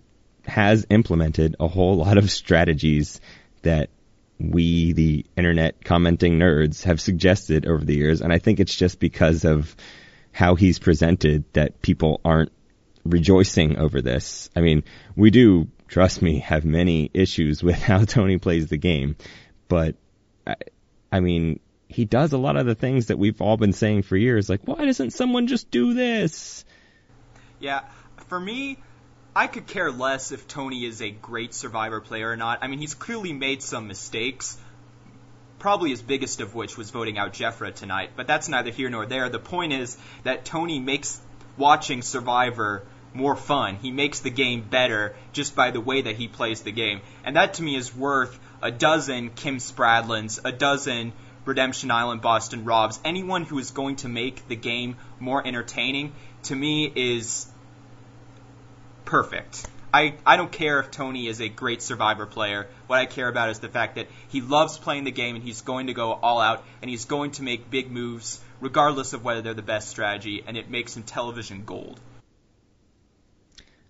[0.46, 3.20] has implemented a whole lot of strategies
[3.62, 3.90] that
[4.38, 8.98] we, the internet commenting nerds, have suggested over the years, and I think it's just
[8.98, 9.76] because of
[10.32, 12.52] how he's presented that people aren't
[13.04, 14.50] rejoicing over this.
[14.56, 19.16] I mean, we do trust me, have many issues with how Tony plays the game.
[19.68, 19.96] But,
[20.46, 20.56] I,
[21.12, 24.16] I mean, he does a lot of the things that we've all been saying for
[24.16, 24.48] years.
[24.48, 26.64] Like, why doesn't someone just do this?
[27.58, 27.82] Yeah,
[28.28, 28.78] for me,
[29.34, 32.60] I could care less if Tony is a great survivor player or not.
[32.62, 34.56] I mean, he's clearly made some mistakes.
[35.58, 39.04] Probably his biggest of which was voting out Jefra tonight, but that's neither here nor
[39.04, 39.28] there.
[39.28, 41.20] The point is that Tony makes
[41.58, 43.76] watching Survivor more fun.
[43.76, 47.00] He makes the game better just by the way that he plays the game.
[47.24, 51.12] And that to me is worth a dozen Kim Spradlins, a dozen
[51.44, 53.00] Redemption Island Boston Robs.
[53.04, 56.12] Anyone who is going to make the game more entertaining,
[56.44, 57.46] to me, is
[59.04, 59.66] perfect.
[59.92, 62.68] I, I don't care if Tony is a great survivor player.
[62.86, 65.62] What I care about is the fact that he loves playing the game and he's
[65.62, 69.42] going to go all out and he's going to make big moves regardless of whether
[69.42, 71.98] they're the best strategy and it makes him television gold.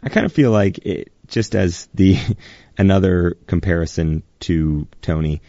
[0.02, 2.18] I kind of feel like it, just as the
[2.78, 5.42] another comparison to Tony,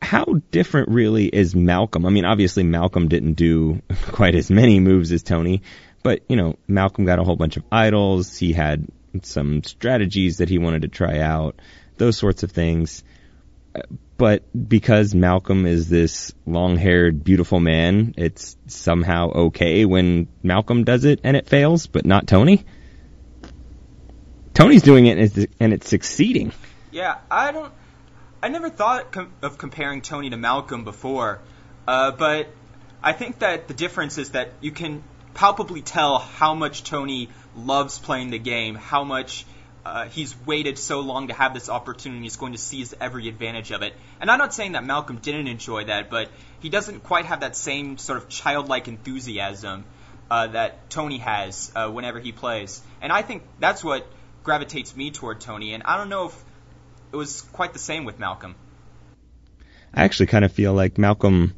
[0.00, 2.06] how different really is Malcolm?
[2.06, 5.62] I mean, obviously Malcolm didn't do quite as many moves as Tony,
[6.02, 8.36] but you know, Malcolm got a whole bunch of idols.
[8.36, 8.86] He had
[9.22, 11.60] some strategies that he wanted to try out,
[11.96, 13.04] those sorts of things.
[14.16, 21.20] But because Malcolm is this long-haired, beautiful man, it's somehow okay when Malcolm does it
[21.24, 22.64] and it fails, but not Tony.
[24.54, 26.52] Tony's doing it and it's succeeding.
[26.90, 27.72] Yeah, I don't.
[28.40, 31.40] I never thought of comparing Tony to Malcolm before,
[31.88, 32.48] uh, but
[33.02, 35.02] I think that the difference is that you can
[35.34, 39.44] palpably tell how much Tony loves playing the game, how much
[39.84, 42.22] uh, he's waited so long to have this opportunity.
[42.22, 43.94] He's going to seize every advantage of it.
[44.20, 47.56] And I'm not saying that Malcolm didn't enjoy that, but he doesn't quite have that
[47.56, 49.84] same sort of childlike enthusiasm
[50.30, 52.80] uh, that Tony has uh, whenever he plays.
[53.02, 54.06] And I think that's what
[54.44, 56.44] gravitates me toward Tony, and I don't know if
[57.12, 58.54] it was quite the same with Malcolm.
[59.92, 61.54] I actually kind of feel like Malcolm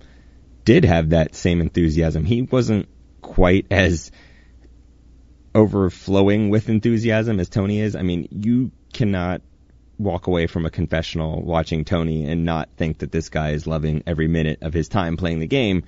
[0.65, 2.25] did have that same enthusiasm.
[2.25, 2.89] He wasn't
[3.21, 4.11] quite as
[5.55, 7.97] overflowing with enthusiasm as Tony is.
[7.97, 9.43] I mean, you cannot
[9.99, 14.03] walk away from a confessional watching Tony and not think that this guy is loving
[14.07, 15.85] every minute of his time playing the game.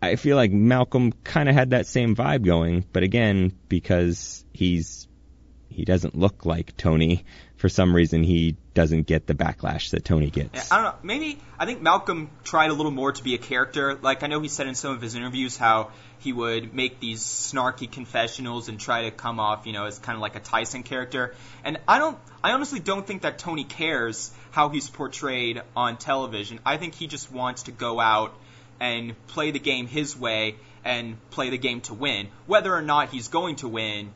[0.00, 5.08] I feel like Malcolm kind of had that same vibe going, but again, because he's
[5.74, 7.24] he doesn't look like Tony,
[7.56, 10.70] for some reason he doesn't get the backlash that Tony gets.
[10.70, 10.98] I don't know.
[11.02, 13.94] Maybe I think Malcolm tried a little more to be a character.
[13.94, 17.22] Like I know he said in some of his interviews how he would make these
[17.22, 20.84] snarky confessionals and try to come off, you know, as kind of like a Tyson
[20.84, 21.34] character.
[21.64, 26.60] And I don't I honestly don't think that Tony cares how he's portrayed on television.
[26.64, 28.32] I think he just wants to go out
[28.78, 32.28] and play the game his way and play the game to win.
[32.46, 34.12] Whether or not he's going to win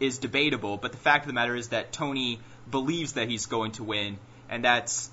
[0.00, 3.72] is debatable, but the fact of the matter is that Tony believes that he's going
[3.72, 5.10] to win, and that's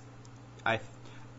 [0.65, 0.79] I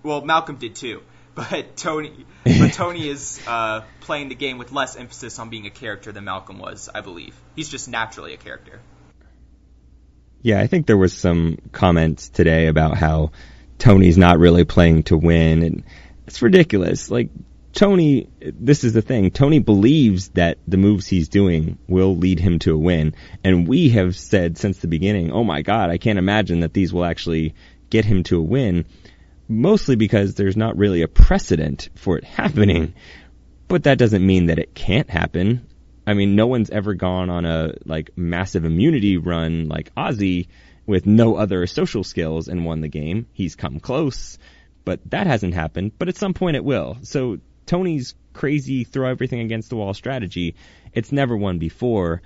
[0.03, 1.03] well Malcolm did too,
[1.35, 5.71] but Tony but Tony is uh, playing the game with less emphasis on being a
[5.71, 7.35] character than Malcolm was, I believe.
[7.57, 8.81] He's just naturally a character.
[10.43, 13.33] Yeah, I think there was some comments today about how
[13.79, 15.85] Tony's not really playing to win, and
[16.27, 17.11] it's ridiculous.
[17.11, 17.31] Like
[17.75, 19.33] Tony, this is the thing.
[19.33, 23.15] Tony believes that the moves he's doing will lead him to a win.
[23.43, 26.93] And we have said since the beginning, oh my god, I can't imagine that these
[26.93, 27.55] will actually
[27.91, 28.85] get him to a win.
[29.49, 32.95] Mostly because there's not really a precedent for it happening.
[33.67, 35.67] But that doesn't mean that it can't happen.
[36.07, 40.47] I mean, no one's ever gone on a, like, massive immunity run like Ozzy
[40.87, 43.27] with no other social skills and won the game.
[43.33, 44.39] He's come close
[44.85, 45.93] but that hasn't happened.
[45.99, 46.99] But at some point it will.
[47.03, 50.55] So Tony's crazy throw everything against the wall strategy,
[50.93, 52.23] it's never won before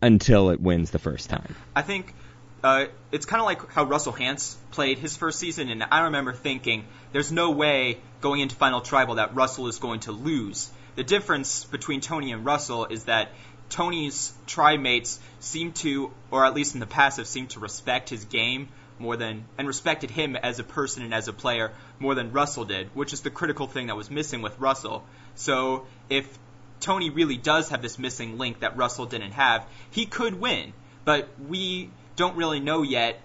[0.00, 1.56] until it wins the first time.
[1.74, 2.14] I think
[2.62, 6.32] uh, it's kind of like how Russell Hantz played his first season, and I remember
[6.32, 10.70] thinking, there's no way going into Final Tribal that Russell is going to lose.
[10.96, 13.32] The difference between Tony and Russell is that
[13.70, 18.08] Tony's tribe mates seem to, or at least in the past, have seemed to respect
[18.08, 22.14] his game more than and respected him as a person and as a player more
[22.14, 25.04] than Russell did, which is the critical thing that was missing with Russell.
[25.34, 26.38] So if
[26.80, 30.72] Tony really does have this missing link that Russell didn't have, he could win.
[31.04, 33.20] But we don't really know yet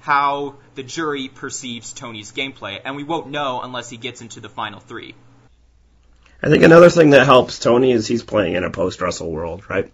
[0.00, 4.48] how the jury perceives Tony's gameplay, and we won't know unless he gets into the
[4.48, 5.14] final three.
[6.42, 9.68] I think another thing that helps Tony is he's playing in a post Russell world,
[9.70, 9.92] right?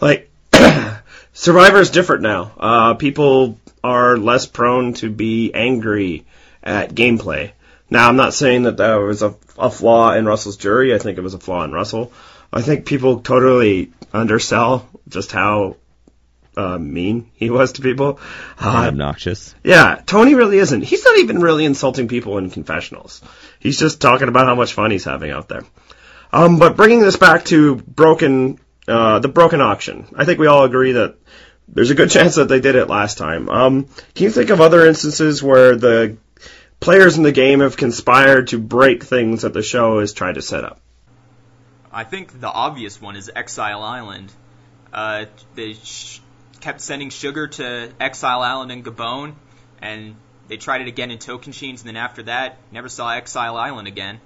[0.00, 0.30] Like
[1.34, 2.52] Survivor's different now.
[2.58, 6.24] Uh, people are less prone to be angry
[6.66, 7.52] at gameplay.
[7.88, 10.94] Now, I'm not saying that there was a, a flaw in Russell's jury.
[10.94, 12.12] I think it was a flaw in Russell.
[12.52, 15.76] I think people totally undersell just how
[16.56, 18.18] uh, mean he was to people.
[18.60, 19.54] Uh, obnoxious.
[19.62, 20.82] Yeah, Tony really isn't.
[20.82, 23.22] He's not even really insulting people in confessionals.
[23.60, 25.62] He's just talking about how much fun he's having out there.
[26.32, 30.64] Um, but bringing this back to broken, uh, the broken auction, I think we all
[30.64, 31.16] agree that
[31.68, 33.48] there's a good chance that they did it last time.
[33.48, 36.16] Um, can you think of other instances where the
[36.80, 40.42] players in the game have conspired to break things that the show has tried to
[40.42, 40.80] set up?
[41.92, 44.32] I think the obvious one is Exile Island.
[44.92, 46.20] Uh, they sh-
[46.60, 49.34] kept sending sugar to Exile Island and Gabon,
[49.80, 50.16] and
[50.48, 54.20] they tried it again in Tocantins, and then after that, never saw Exile Island again.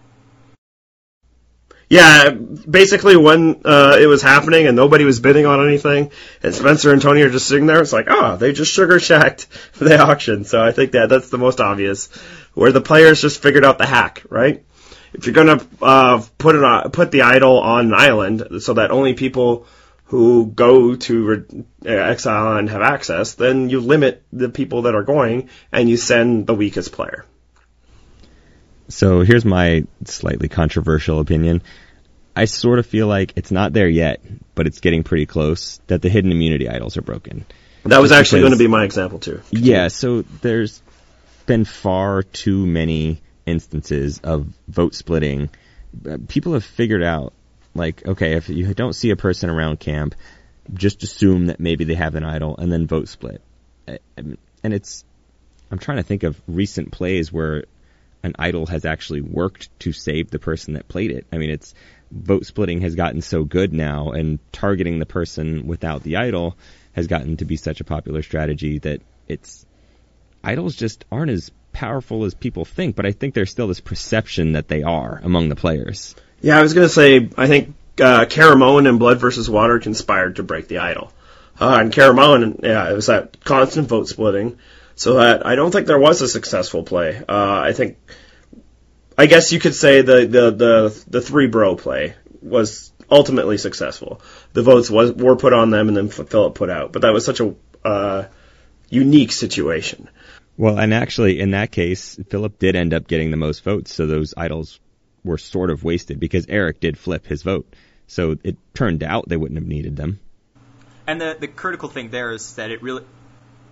[1.90, 6.92] Yeah, basically when uh, it was happening and nobody was bidding on anything, and Spencer
[6.92, 10.44] and Tony are just sitting there, it's like, oh, they just sugar shacked the auction.
[10.44, 12.08] So I think that that's the most obvious,
[12.54, 14.64] where the players just figured out the hack, right?
[15.12, 18.90] If you're gonna uh, put it on, put the idol on an island so that
[18.90, 19.66] only people
[20.04, 25.04] who go to uh, Exile and have access, then you limit the people that are
[25.04, 27.24] going and you send the weakest player.
[28.88, 31.62] So here's my slightly controversial opinion.
[32.34, 34.20] I sort of feel like it's not there yet,
[34.56, 37.44] but it's getting pretty close that the hidden immunity idols are broken.
[37.84, 39.42] That was Just actually because, going to be my example too.
[39.50, 40.82] Yeah, so there's
[41.50, 45.50] been far too many instances of vote splitting.
[46.08, 47.32] Uh, people have figured out,
[47.74, 50.14] like, okay, if you don't see a person around camp,
[50.72, 53.42] just assume that maybe they have an idol and then vote split.
[54.16, 55.04] And it's,
[55.72, 57.64] I'm trying to think of recent plays where
[58.22, 61.26] an idol has actually worked to save the person that played it.
[61.32, 61.74] I mean, it's
[62.12, 66.56] vote splitting has gotten so good now, and targeting the person without the idol
[66.92, 69.66] has gotten to be such a popular strategy that it's
[70.42, 72.96] idols just aren't as powerful as people think.
[72.96, 76.14] But I think there's still this perception that they are among the players.
[76.40, 80.42] Yeah, I was gonna say I think uh, Caramoan and Blood versus Water conspired to
[80.42, 81.12] break the idol.
[81.60, 84.58] Uh, and Caramoan, yeah, it was that constant vote splitting.
[84.94, 87.16] So that I don't think there was a successful play.
[87.16, 87.98] Uh, I think,
[89.16, 94.20] I guess you could say the, the, the, the three bro play was ultimately successful.
[94.52, 96.92] The votes was, were put on them and then Philip put out.
[96.92, 98.24] But that was such a, uh,
[98.90, 100.08] unique situation.
[100.56, 104.06] Well, and actually, in that case, Philip did end up getting the most votes, so
[104.06, 104.78] those idols
[105.24, 107.72] were sort of wasted because Eric did flip his vote.
[108.06, 110.20] So it turned out they wouldn't have needed them.
[111.06, 113.04] And the the critical thing there is that it really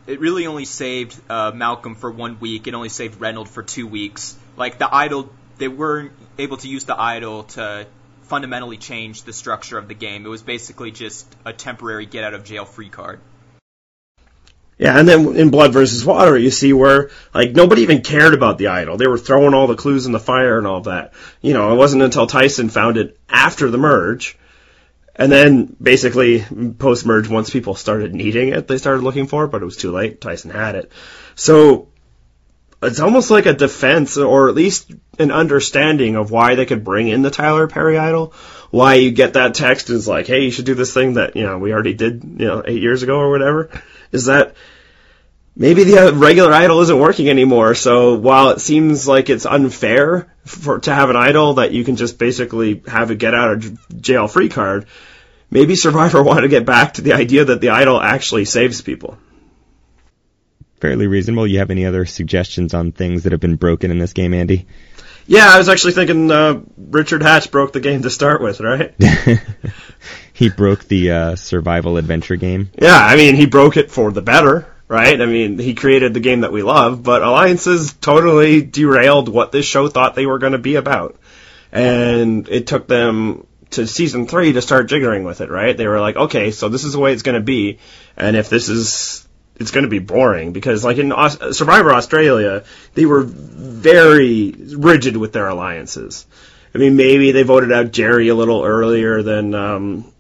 [0.06, 2.66] it really only saved uh, Malcolm for one week.
[2.66, 4.36] It only saved Reynold for two weeks.
[4.56, 7.86] Like the idol, they weren't able to use the idol to
[8.22, 10.24] fundamentally change the structure of the game.
[10.24, 13.20] It was basically just a temporary get out of jail free card.
[14.78, 18.58] Yeah, and then in Blood versus Water, you see where like nobody even cared about
[18.58, 18.96] the idol.
[18.96, 21.14] They were throwing all the clues in the fire and all that.
[21.42, 24.38] You know, it wasn't until Tyson found it after the merge,
[25.16, 26.44] and then basically
[26.78, 29.76] post merge, once people started needing it, they started looking for it, but it was
[29.76, 30.20] too late.
[30.20, 30.92] Tyson had it,
[31.34, 31.88] so
[32.80, 37.08] it's almost like a defense, or at least an understanding of why they could bring
[37.08, 38.32] in the Tyler Perry idol.
[38.70, 41.42] Why you get that text is like, hey, you should do this thing that you
[41.42, 43.70] know we already did, you know, eight years ago or whatever
[44.12, 44.54] is that
[45.56, 47.74] maybe the regular idol isn't working anymore.
[47.74, 51.96] So while it seems like it's unfair for to have an idol that you can
[51.96, 54.86] just basically have a get out of jail free card,
[55.50, 59.18] maybe Survivor wanted to get back to the idea that the idol actually saves people.
[60.80, 61.46] Fairly reasonable.
[61.46, 64.66] You have any other suggestions on things that have been broken in this game, Andy?
[65.26, 68.94] Yeah, I was actually thinking uh, Richard Hatch broke the game to start with, right?
[70.38, 72.70] he broke the uh, survival adventure game.
[72.80, 75.20] Yeah, I mean, he broke it for the better, right?
[75.20, 79.66] I mean, he created the game that we love, but Alliances totally derailed what this
[79.66, 81.18] show thought they were going to be about.
[81.72, 85.76] And it took them to season three to start jiggering with it, right?
[85.76, 87.80] They were like, okay, so this is the way it's going to be,
[88.16, 89.26] and if this is
[89.56, 92.62] it's going to be boring because like in Aus- Survivor Australia,
[92.94, 96.28] they were very rigid with their alliances.
[96.72, 100.12] I mean, maybe they voted out Jerri a little earlier than um,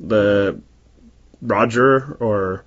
[0.00, 0.60] the
[1.42, 2.64] Roger or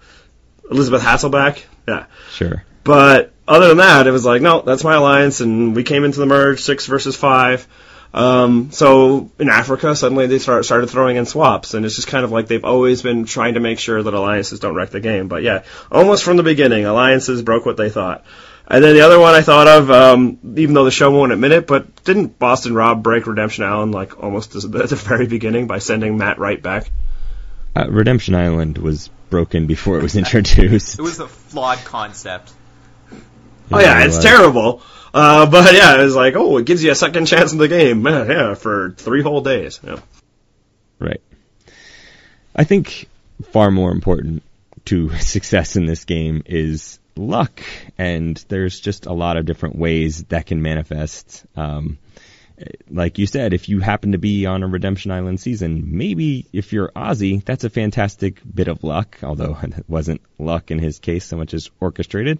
[0.69, 1.63] Elisabeth Hasselbeck.
[1.87, 2.63] Yeah, Sure.
[2.83, 6.19] but other than that, it was like, no, that's my alliance, and we came into
[6.19, 7.67] the merge six versus five.
[8.13, 12.23] Um, so in Africa, suddenly they start, started throwing in swaps, and it's just kind
[12.25, 15.27] of like they've always been trying to make sure that alliances don't wreck the game.
[15.27, 18.23] But yeah, almost from the beginning, alliances broke what they thought.
[18.67, 21.51] And then the other one I thought of, um, even though the show won't admit
[21.51, 25.79] it, but didn't Boston Rob break Redemption Island like almost at the very beginning by
[25.79, 26.91] sending Matt Wright back?
[27.75, 30.99] Uh, Redemption Island was broken before it was introduced.
[30.99, 32.51] It was a flawed concept.
[33.71, 34.81] Oh yeah, it it's terrible.
[35.13, 38.03] Uh, but yeah, it's like, oh, it gives you a second chance in the game.
[38.03, 39.79] Man, yeah, for three whole days.
[39.83, 39.99] Yeah.
[40.99, 41.21] Right.
[42.55, 43.07] I think
[43.51, 44.43] far more important
[44.85, 47.61] to success in this game is luck,
[47.97, 51.45] and there's just a lot of different ways that can manifest.
[51.55, 51.97] Um,
[52.89, 56.73] like you said, if you happen to be on a Redemption Island season, maybe if
[56.73, 61.25] you're Ozzy, that's a fantastic bit of luck, although it wasn't luck in his case
[61.25, 62.39] so much as orchestrated.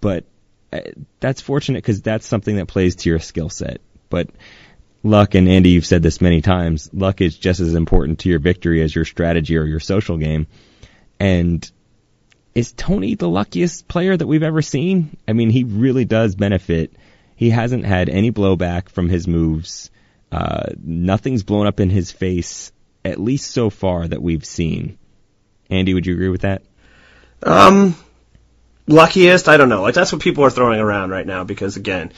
[0.00, 0.24] But
[0.72, 0.80] uh,
[1.18, 3.80] that's fortunate because that's something that plays to your skill set.
[4.08, 4.28] But
[5.02, 8.38] luck, and Andy, you've said this many times, luck is just as important to your
[8.38, 10.46] victory as your strategy or your social game.
[11.18, 11.68] And
[12.54, 15.16] is Tony the luckiest player that we've ever seen?
[15.26, 16.92] I mean, he really does benefit.
[17.40, 19.90] He hasn't had any blowback from his moves.
[20.30, 22.70] Uh, nothing's blown up in his face,
[23.02, 24.98] at least so far that we've seen.
[25.70, 26.60] Andy, would you agree with that?
[27.42, 27.96] Um,
[28.86, 29.80] luckiest, I don't know.
[29.80, 32.12] Like that's what people are throwing around right now because again,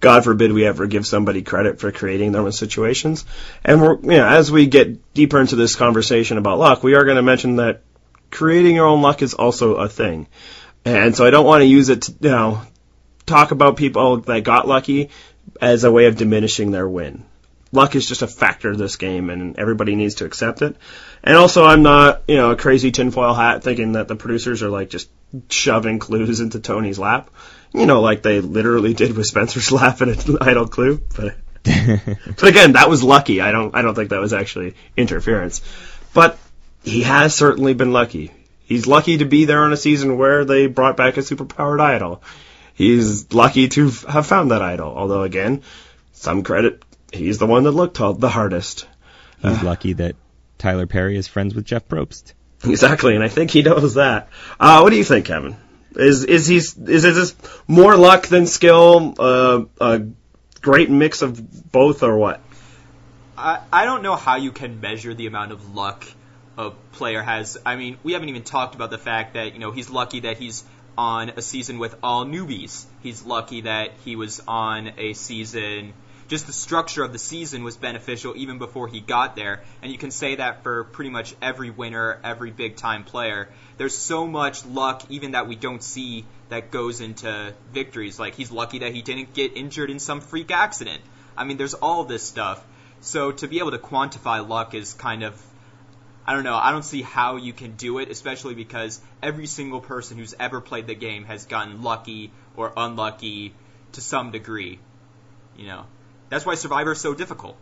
[0.00, 3.24] God forbid we ever give somebody credit for creating their own situations.
[3.64, 7.06] And we're, you know, as we get deeper into this conversation about luck, we are
[7.06, 7.80] going to mention that
[8.30, 10.26] creating your own luck is also a thing.
[10.84, 12.62] And so I don't want to use it to, you know,
[13.28, 15.10] talk about people that got lucky
[15.60, 17.24] as a way of diminishing their win.
[17.70, 20.76] Luck is just a factor of this game, and everybody needs to accept it.
[21.22, 24.70] And also, I'm not, you know, a crazy tinfoil hat thinking that the producers are
[24.70, 25.10] like just
[25.50, 27.30] shoving clues into Tony's lap.
[27.74, 31.02] You know, like they literally did with Spencer's lap and an idol clue.
[31.14, 33.42] But, but again, that was lucky.
[33.42, 35.60] I don't, I don't think that was actually interference.
[36.14, 36.38] But
[36.84, 38.32] he has certainly been lucky.
[38.64, 42.22] He's lucky to be there on a season where they brought back a superpowered idol.
[42.78, 44.96] He's lucky to have found that idol.
[44.96, 45.62] Although again,
[46.12, 48.86] some credit, he's the one that looked all- the hardest.
[49.42, 50.14] He's lucky that
[50.58, 52.34] Tyler Perry is friends with Jeff Probst.
[52.64, 54.30] Exactly, and I think he knows that.
[54.58, 55.56] Uh, what do you think, Kevin?
[55.94, 57.34] Is is he is, is this
[57.68, 59.14] more luck than skill?
[59.16, 60.02] Uh, a
[60.60, 62.40] great mix of both, or what?
[63.36, 66.04] I, I don't know how you can measure the amount of luck
[66.56, 67.56] a player has.
[67.64, 70.38] I mean, we haven't even talked about the fact that, you know, he's lucky that
[70.38, 70.64] he's
[70.98, 72.84] on a season with all newbies.
[73.02, 75.94] He's lucky that he was on a season
[76.28, 79.62] just the structure of the season was beneficial even before he got there.
[79.82, 83.48] And you can say that for pretty much every winner, every big time player.
[83.78, 88.18] There's so much luck, even that we don't see, that goes into victories.
[88.18, 91.00] Like he's lucky that he didn't get injured in some freak accident.
[91.36, 92.62] I mean, there's all this stuff.
[93.00, 95.42] So to be able to quantify luck is kind of
[96.28, 96.58] I don't know.
[96.58, 100.60] I don't see how you can do it, especially because every single person who's ever
[100.60, 103.54] played the game has gotten lucky or unlucky
[103.92, 104.78] to some degree.
[105.56, 105.86] You know,
[106.28, 107.56] that's why Survivor is so difficult.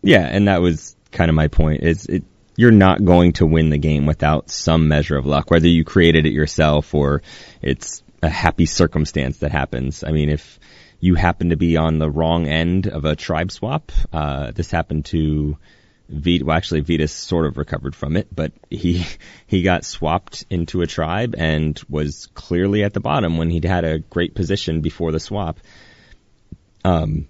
[0.00, 1.82] Yeah, and that was kind of my point.
[1.82, 2.24] Is it
[2.56, 6.24] you're not going to win the game without some measure of luck, whether you created
[6.24, 7.20] it yourself or
[7.60, 10.04] it's a happy circumstance that happens.
[10.04, 10.58] I mean, if
[11.00, 15.04] you happen to be on the wrong end of a tribe swap, uh, this happened
[15.06, 15.58] to
[16.10, 19.06] Vit, well, actually, Vytas sort of recovered from it, but he
[19.46, 23.84] he got swapped into a tribe and was clearly at the bottom when he'd had
[23.84, 25.60] a great position before the swap.
[26.84, 27.28] Um,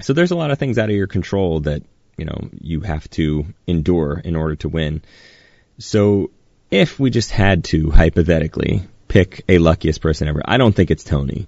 [0.00, 1.82] so there's a lot of things out of your control that
[2.18, 5.02] you know you have to endure in order to win.
[5.78, 6.30] So
[6.70, 11.04] if we just had to hypothetically pick a luckiest person ever, I don't think it's
[11.04, 11.46] Tony.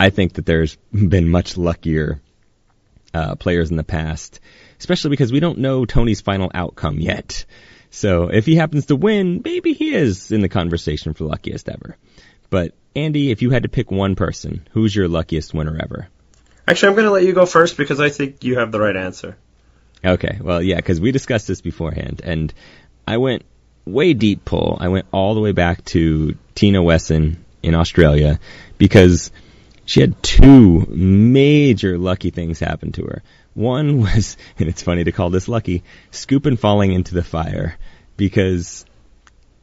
[0.00, 2.20] I think that there's been much luckier
[3.12, 4.40] uh, players in the past
[4.84, 7.46] especially because we don't know Tony's final outcome yet.
[7.88, 11.96] So if he happens to win, maybe he is in the conversation for luckiest ever.
[12.50, 16.08] But Andy, if you had to pick one person, who's your luckiest winner ever?
[16.68, 18.94] Actually, I'm going to let you go first because I think you have the right
[18.94, 19.38] answer.
[20.04, 22.52] Okay, well, yeah, because we discussed this beforehand, and
[23.08, 23.42] I went
[23.86, 24.76] way deep pull.
[24.78, 28.38] I went all the way back to Tina Wesson in Australia
[28.76, 29.32] because
[29.86, 33.22] she had two major lucky things happen to her.
[33.54, 37.78] One was, and it's funny to call this lucky, Skupin falling into the fire
[38.16, 38.84] because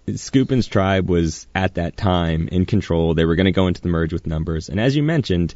[0.07, 3.13] Skupin's tribe was at that time in control.
[3.13, 4.69] They were going to go into the merge with numbers.
[4.69, 5.53] And as you mentioned,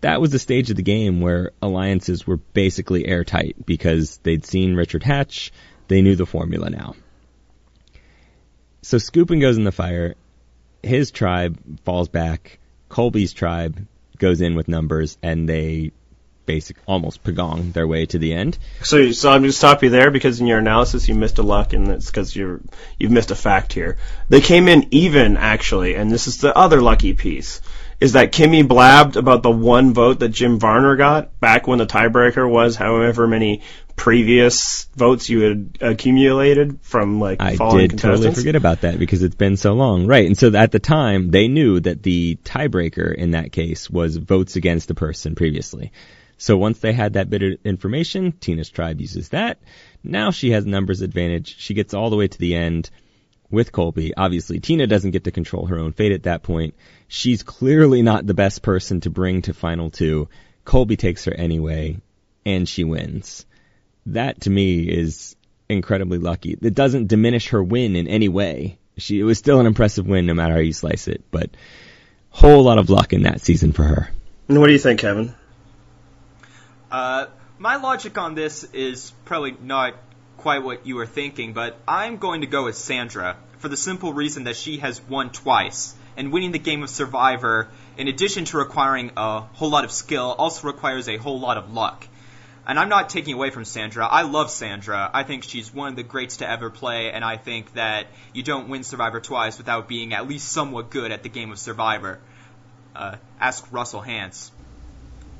[0.00, 4.74] that was the stage of the game where alliances were basically airtight because they'd seen
[4.74, 5.52] Richard Hatch.
[5.88, 6.94] They knew the formula now.
[8.82, 10.14] So Skupin goes in the fire.
[10.82, 12.58] His tribe falls back.
[12.90, 13.86] Colby's tribe
[14.18, 15.92] goes in with numbers and they
[16.46, 18.58] basic almost pagong their way to the end.
[18.82, 21.42] So, so I'm going to stop you there because in your analysis you missed a
[21.42, 22.60] luck, and it's because you're
[22.98, 23.98] you've missed a fact here.
[24.28, 27.60] They came in even actually, and this is the other lucky piece.
[28.00, 31.86] Is that Kimmi blabbed about the one vote that Jim Varner got back when the
[31.86, 33.62] tiebreaker was however many
[33.96, 39.36] previous votes you had accumulated from like I did totally forget about that because it's
[39.36, 40.06] been so long.
[40.06, 40.26] Right.
[40.26, 44.56] And so at the time they knew that the tiebreaker in that case was votes
[44.56, 45.92] against the person previously.
[46.36, 49.58] So once they had that bit of information, Tina's tribe uses that.
[50.02, 51.56] Now she has numbers advantage.
[51.58, 52.90] She gets all the way to the end
[53.50, 54.14] with Colby.
[54.14, 56.74] Obviously, Tina doesn't get to control her own fate at that point.
[57.08, 60.28] She's clearly not the best person to bring to final two.
[60.64, 61.98] Colby takes her anyway,
[62.44, 63.46] and she wins.
[64.06, 65.36] That to me is
[65.68, 66.58] incredibly lucky.
[66.60, 68.78] It doesn't diminish her win in any way.
[68.96, 71.50] She, it was still an impressive win no matter how you slice it, but
[72.30, 74.10] whole lot of luck in that season for her.
[74.46, 75.34] What do you think, Kevin?
[76.94, 77.26] Uh,
[77.58, 79.96] my logic on this is probably not
[80.36, 84.12] quite what you were thinking, but I'm going to go with Sandra for the simple
[84.12, 85.96] reason that she has won twice.
[86.16, 87.66] And winning the game of Survivor,
[87.98, 91.72] in addition to requiring a whole lot of skill, also requires a whole lot of
[91.72, 92.06] luck.
[92.64, 94.06] And I'm not taking away from Sandra.
[94.06, 95.10] I love Sandra.
[95.12, 98.44] I think she's one of the greats to ever play, and I think that you
[98.44, 102.20] don't win Survivor twice without being at least somewhat good at the game of Survivor.
[102.94, 104.52] Uh, ask Russell Hantz.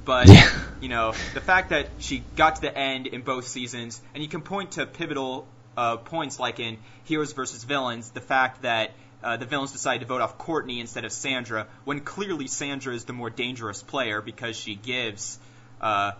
[0.05, 0.51] But yeah.
[0.81, 4.29] you know, the fact that she got to the end in both seasons, and you
[4.29, 5.47] can point to pivotal
[5.77, 8.93] uh, points like in Heroes versus Villains, the fact that
[9.23, 13.07] uh, the villains decided to vote off Courtney instead of Sandra, when clearly Sandra is
[13.07, 15.39] the more dangerous player because she gives
[15.81, 16.13] uh,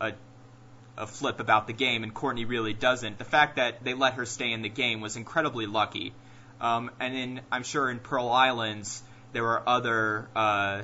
[0.00, 0.12] a,
[0.96, 3.18] a flip about the game, and Courtney really doesn't.
[3.18, 6.12] The fact that they let her stay in the game was incredibly lucky.
[6.60, 9.02] Um, and then I'm sure in Pearl Islands
[9.32, 10.82] there were other uh,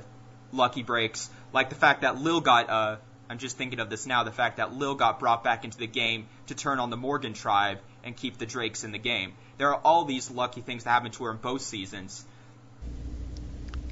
[0.53, 2.97] lucky breaks like the fact that Lil got, uh,
[3.29, 5.87] I'm just thinking of this now, the fact that Lil got brought back into the
[5.87, 9.33] game to turn on the Morgan tribe and keep the Drakes in the game.
[9.59, 12.25] There are all these lucky things that happened to her in both seasons.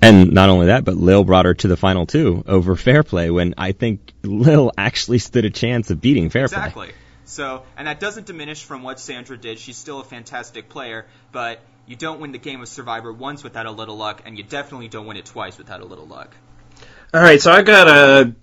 [0.02, 3.54] And not only that, but Lil brought her to the final two over Fairplay when
[3.58, 6.58] I think Lil actually stood a chance of beating Fairplay.
[6.58, 6.92] Exactly.
[7.26, 9.58] So, and that doesn't diminish from what Sandra did.
[9.58, 13.66] She's still a fantastic player, but you don't win the game of Survivor once without
[13.66, 16.34] a little luck, and you definitely don't win it twice without a little luck.
[17.12, 18.34] All right, so I got a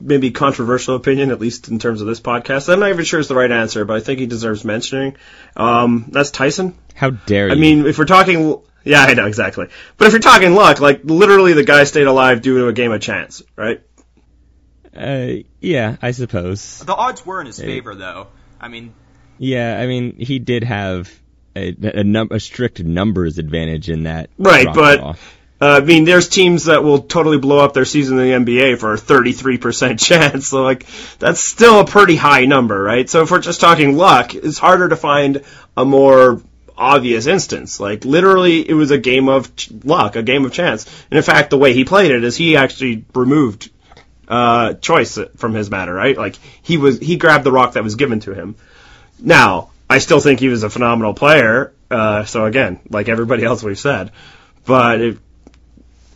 [0.00, 2.70] maybe controversial opinion, at least in terms of this podcast.
[2.70, 5.16] I'm not even sure it's the right answer, but I think he deserves mentioning.
[5.56, 6.76] Um, that's Tyson.
[6.94, 7.52] How dare you?
[7.54, 9.68] I mean, if we're talking, yeah, I know exactly.
[9.96, 12.92] But if you're talking luck, like literally, the guy stayed alive due to a game
[12.92, 13.80] of chance, right?
[14.94, 16.80] Uh, yeah, I suppose.
[16.80, 17.66] The odds were in his Hey.
[17.66, 18.26] favor, though.
[18.60, 18.92] I mean,
[19.38, 21.10] Yeah, I mean, he did have
[21.56, 24.28] a, a, num- a strict numbers advantage in that.
[24.36, 25.14] Right, but- draw.
[25.62, 28.80] Uh, I mean, there's teams that will totally blow up their season in the NBA
[28.80, 30.48] for a 33% chance.
[30.48, 30.88] So, like,
[31.20, 33.08] that's still a pretty high number, right?
[33.08, 35.44] So, if we're just talking luck, it's harder to find
[35.76, 36.42] a more
[36.76, 37.78] obvious instance.
[37.78, 40.84] Like, literally, it was a game of ch- luck, a game of chance.
[41.12, 43.70] And in fact, the way he played it is he actually removed
[44.26, 46.18] uh, choice from his matter, right?
[46.18, 48.56] Like, he was he grabbed the rock that was given to him.
[49.20, 51.72] Now, I still think he was a phenomenal player.
[51.88, 54.10] Uh, so again, like everybody else we've said,
[54.64, 55.18] but it,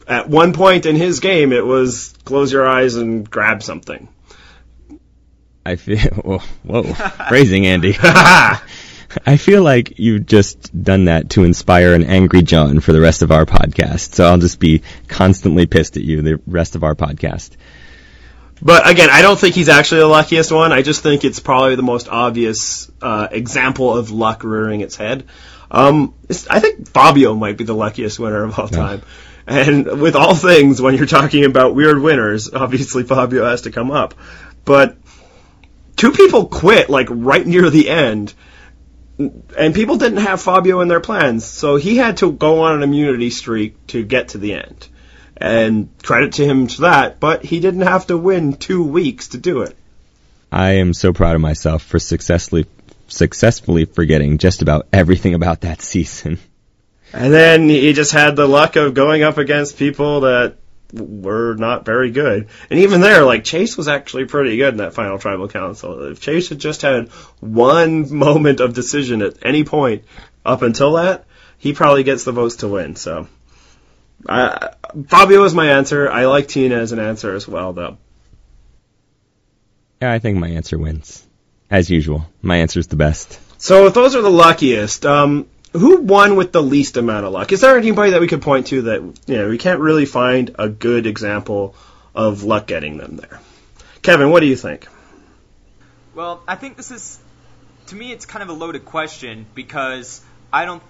[0.06, 4.08] at one point in his game, it was close your eyes and grab something.
[5.64, 6.82] I feel whoa, whoa
[7.28, 7.96] phrasing, Andy.
[9.24, 13.22] I feel like you've just done that to inspire an angry John for the rest
[13.22, 14.14] of our podcast.
[14.14, 17.56] So I'll just be constantly pissed at you the rest of our podcast.
[18.60, 20.72] But again, I don't think he's actually the luckiest one.
[20.72, 25.26] I just think it's probably the most obvious uh, example of luck rearing its head.
[25.70, 26.14] Um,
[26.50, 29.02] I think Fabio might be the luckiest winner of all time.
[29.46, 33.90] And with all things, when you're talking about weird winners, obviously Fabio has to come
[33.90, 34.14] up.
[34.64, 34.96] But
[35.94, 38.34] two people quit like right near the end,
[39.18, 42.82] and people didn't have Fabio in their plans, so he had to go on an
[42.82, 44.88] immunity streak to get to the end.
[45.36, 49.38] And credit to him for that, but he didn't have to win two weeks to
[49.38, 49.76] do it.
[50.50, 52.66] I am so proud of myself for successfully
[53.08, 56.38] successfully forgetting just about everything about that season.
[57.12, 60.56] And then he just had the luck of going up against people that
[60.92, 62.48] were not very good.
[62.70, 66.10] And even there, like Chase was actually pretty good in that final tribal council.
[66.10, 67.08] If Chase had just had
[67.40, 70.04] one moment of decision at any point
[70.44, 71.24] up until that,
[71.58, 72.96] he probably gets the votes to win.
[72.96, 73.28] So,
[74.28, 74.68] uh,
[75.08, 76.10] Fabio is my answer.
[76.10, 77.98] I like Tina as an answer as well, though.
[80.02, 81.26] Yeah, I think my answer wins.
[81.70, 83.40] As usual, my answer is the best.
[83.58, 87.52] So if those are the luckiest, um, who won with the least amount of luck?
[87.52, 90.54] Is there anybody that we could point to that you know we can't really find
[90.58, 91.74] a good example
[92.14, 93.40] of luck getting them there?
[94.02, 94.88] Kevin, what do you think?
[96.14, 97.18] Well, I think this is,
[97.88, 100.82] to me, it's kind of a loaded question because I don't.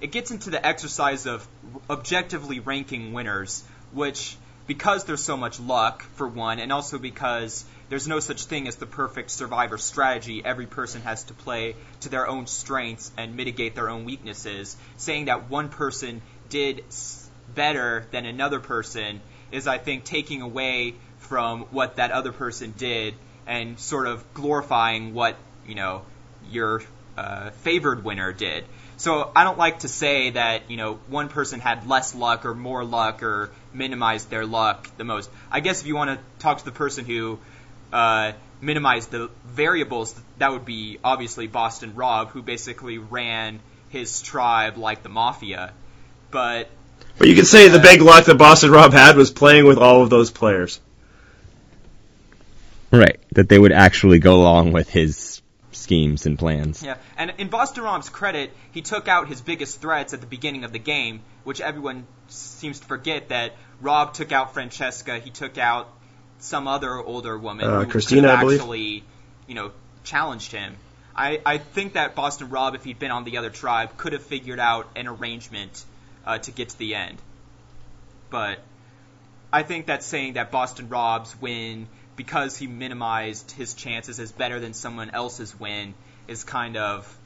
[0.00, 1.46] It gets into the exercise of
[1.88, 3.62] objectively ranking winners,
[3.92, 4.36] which,
[4.66, 8.76] because there's so much luck, for one, and also because there's no such thing as
[8.76, 13.74] the perfect survivor strategy, every person has to play to their own strengths and mitigate
[13.74, 14.76] their own weaknesses.
[14.96, 16.84] Saying that one person did
[17.54, 23.14] better than another person is, I think, taking away from what that other person did
[23.46, 25.36] and sort of glorifying what
[25.66, 26.02] you know
[26.50, 26.82] your
[27.16, 28.64] uh, favored winner did.
[29.02, 32.54] So I don't like to say that you know one person had less luck or
[32.54, 35.28] more luck or minimized their luck the most.
[35.50, 37.40] I guess if you want to talk to the person who
[37.92, 38.30] uh,
[38.60, 45.02] minimized the variables, that would be obviously Boston Rob, who basically ran his tribe like
[45.02, 45.72] the mafia.
[46.30, 46.70] But
[47.18, 50.04] But you could say the big luck that Boston Rob had was playing with all
[50.04, 50.78] of those players.
[52.92, 55.31] Right, that they would actually go along with his
[55.82, 56.82] schemes and plans.
[56.82, 60.64] Yeah, and in Boston Rob's credit, he took out his biggest threats at the beginning
[60.64, 65.58] of the game, which everyone seems to forget that Rob took out Francesca, he took
[65.58, 65.88] out
[66.38, 68.60] some other older woman Uh, who Kristina, could I believe.
[68.60, 69.04] actually,
[69.46, 69.70] you know,
[70.04, 70.76] challenged him.
[71.14, 74.22] I, I think that Boston Rob, if he'd been on the other tribe, could have
[74.22, 75.84] figured out an arrangement
[76.26, 77.18] uh, to get to the end.
[78.30, 78.60] But
[79.52, 81.86] I think that saying that Boston Rob's win
[82.16, 85.94] because he minimized his chances as better than someone else's win
[86.28, 87.18] is kind of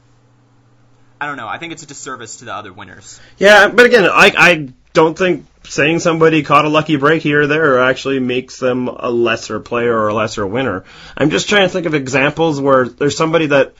[1.19, 1.47] I don't know.
[1.47, 3.19] I think it's a disservice to the other winners.
[3.37, 7.47] Yeah, but again, I I don't think saying somebody caught a lucky break here or
[7.47, 10.85] there actually makes them a lesser player or a lesser winner.
[11.15, 13.73] I'm just trying to think of examples where there's somebody that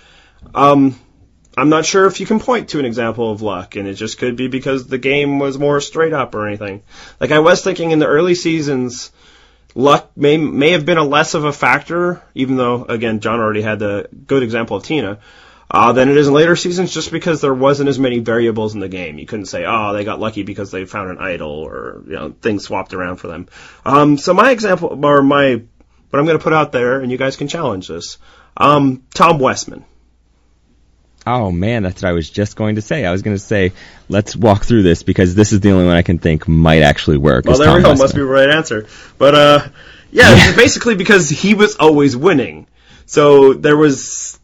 [0.53, 0.99] um
[1.57, 4.19] I'm not sure if you can point to an example of luck, and it just
[4.19, 6.83] could be because the game was more straight up or anything.
[7.19, 9.11] Like I was thinking in the early seasons,
[9.75, 13.61] luck may may have been a less of a factor, even though again John already
[13.61, 15.19] had the good example of Tina,
[15.69, 18.79] uh, than it is in later seasons, just because there wasn't as many variables in
[18.79, 19.17] the game.
[19.19, 22.35] You couldn't say, oh, they got lucky because they found an idol or you know
[22.41, 23.47] things swapped around for them.
[23.85, 25.61] Um, so my example or my
[26.09, 28.17] what I'm going to put out there, and you guys can challenge this.
[28.55, 29.85] Um, Tom Westman.
[31.27, 33.05] Oh man, that's what I was just going to say.
[33.05, 33.73] I was going to say,
[34.07, 37.17] let's walk through this because this is the only one I can think might actually
[37.17, 37.45] work.
[37.45, 37.89] Well, is there we go.
[37.89, 38.03] Westman.
[38.05, 38.87] Must be the right answer.
[39.17, 39.67] But uh,
[40.11, 42.67] yeah, it's basically because he was always winning,
[43.05, 44.39] so there was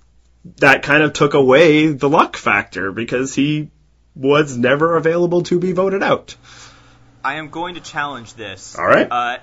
[0.57, 3.69] that kind of took away the luck factor because he
[4.15, 6.35] was never available to be voted out.
[7.23, 8.77] I am going to challenge this.
[8.77, 9.07] All right.
[9.09, 9.37] Uh,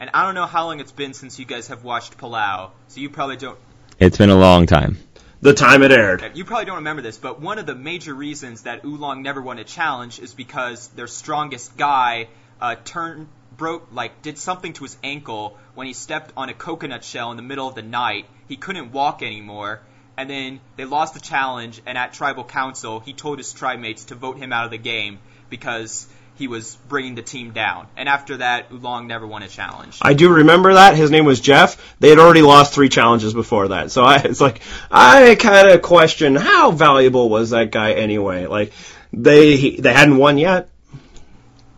[0.00, 3.00] And I don't know how long it's been since you guys have watched Palau, so
[3.00, 3.58] you probably don't.
[3.98, 4.98] It's been a long time.
[5.44, 6.30] The time it aired.
[6.32, 9.58] You probably don't remember this, but one of the major reasons that Ulong never won
[9.58, 12.28] a challenge is because their strongest guy
[12.62, 17.04] uh, turned broke like did something to his ankle when he stepped on a coconut
[17.04, 18.24] shell in the middle of the night.
[18.48, 19.82] He couldn't walk anymore,
[20.16, 21.82] and then they lost the challenge.
[21.84, 24.78] And at tribal council, he told his tribe mates to vote him out of the
[24.78, 25.18] game
[25.50, 27.86] because he was bringing the team down.
[27.96, 29.98] And after that, Ulong never won a challenge.
[30.02, 30.96] I do remember that.
[30.96, 31.96] His name was Jeff.
[32.00, 33.90] They had already lost three challenges before that.
[33.90, 34.60] So I, it's like,
[34.90, 38.46] I kind of question how valuable was that guy anyway?
[38.46, 38.72] Like,
[39.12, 40.68] they, he, they hadn't won yet.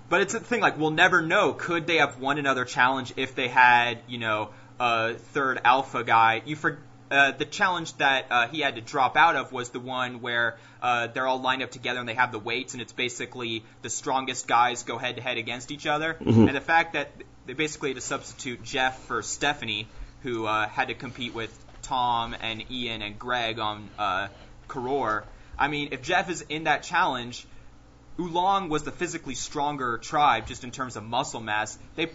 [0.09, 1.53] But it's a thing, like, we'll never know.
[1.53, 6.43] Could they have won another challenge if they had, you know, a third alpha guy?
[6.47, 6.79] You for,
[7.11, 10.57] uh, the challenge that uh, he had to drop out of was the one where
[10.83, 13.91] uh, they're all lined up together and they have the weights, and it's basically the
[13.91, 16.15] strongest guys go head to head against each other.
[16.15, 16.49] Mm-hmm.
[16.49, 17.11] And the fact that
[17.47, 19.89] they basically had to substitute Jeff for Stephanie,
[20.23, 21.53] who uh, had to compete with
[21.83, 24.29] Tom and Ian and Greg on uh,
[24.69, 25.25] Koror.
[25.59, 27.47] I mean, if Jeff is in that challenge,
[28.19, 31.79] Ulong was the physically stronger tribe just in terms of muscle mass.
[31.95, 32.13] They p-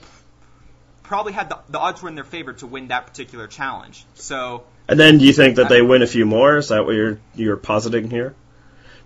[1.03, 4.05] probably had the, the odds were in their favor to win that particular challenge.
[4.15, 6.57] So And then do you think that they win a few more?
[6.57, 8.35] Is that what you're, you're positing here?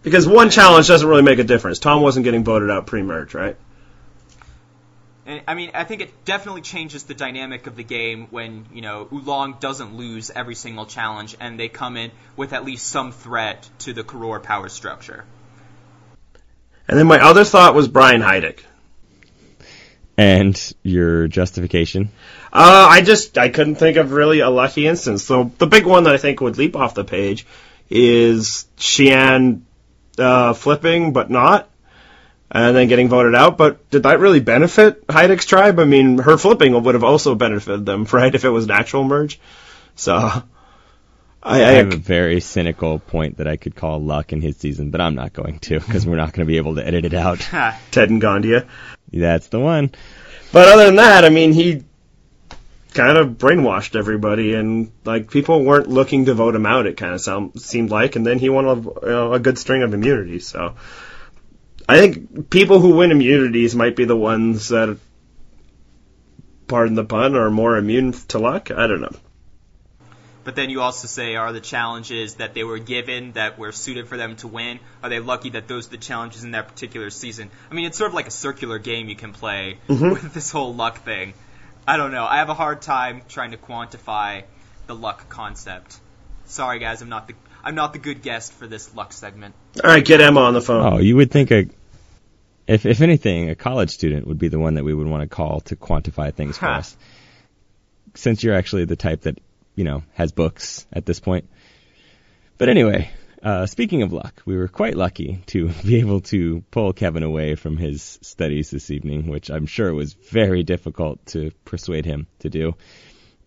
[0.01, 1.77] Because one challenge doesn't really make a difference.
[1.77, 3.55] Tom wasn't getting voted out pre-merge, right?
[5.27, 8.81] And I mean, I think it definitely changes the dynamic of the game when, you
[8.81, 13.11] know, Ulong doesn't lose every single challenge and they come in with at least some
[13.11, 15.23] threat to the Koror power structure.
[16.87, 18.61] And then my other thought was Brian Heidik.
[20.17, 22.09] And your justification?
[22.53, 25.23] Uh, I just I couldn't think of really a lucky instance.
[25.23, 27.45] So the big one that I think would leap off the page
[27.89, 29.65] is Shii Ann
[30.17, 31.69] uh, flipping, but not,
[32.49, 33.57] and then getting voted out.
[33.57, 35.79] But did that really benefit Heidik's tribe?
[35.79, 38.33] I mean, her flipping would have also benefited them, right?
[38.33, 39.39] If it was an actual merge.
[39.95, 40.43] So I,
[41.43, 44.89] I I, have a very cynical point that I could call luck in his season,
[44.89, 47.13] but I'm not going to because we're not going to be able to edit it
[47.13, 47.39] out.
[47.91, 48.67] Ted and Ghandia.
[49.11, 49.91] That's the one.
[50.51, 51.83] But other than that, I mean, he
[52.93, 56.85] kind of brainwashed everybody, and like people weren't looking to vote him out.
[56.85, 59.57] It kind of sound, seemed like, and then he won a, you know, a good
[59.57, 60.47] string of immunities.
[60.47, 60.75] So
[61.87, 64.97] I think people who win immunities might be the ones that,
[66.67, 68.71] pardon the pun, are more immune to luck.
[68.71, 69.15] I don't know.
[70.45, 74.07] But then you also say, are the challenges that they were given that were suited
[74.07, 74.79] for them to win?
[75.01, 77.49] Are they lucky that those are the challenges in that particular season?
[77.69, 80.09] I mean, it's sort of like a circular game you can play mm-hmm.
[80.13, 81.33] with this whole luck thing.
[81.87, 82.25] I don't know.
[82.25, 84.43] I have a hard time trying to quantify
[84.85, 85.99] the luck concept.
[86.45, 87.33] Sorry, guys, I'm not the
[87.63, 89.55] I'm not the good guest for this luck segment.
[89.83, 90.93] All right, get Emma on the phone.
[90.93, 91.67] Oh, you would think a,
[92.67, 95.35] if if anything, a college student would be the one that we would want to
[95.35, 96.95] call to quantify things for us.
[98.13, 99.39] Since you're actually the type that
[99.75, 101.49] you know has books at this point.
[102.57, 103.09] But anyway,
[103.43, 107.55] uh, speaking of luck, we were quite lucky to be able to pull Kevin away
[107.55, 112.49] from his studies this evening, which I'm sure was very difficult to persuade him to
[112.49, 112.75] do.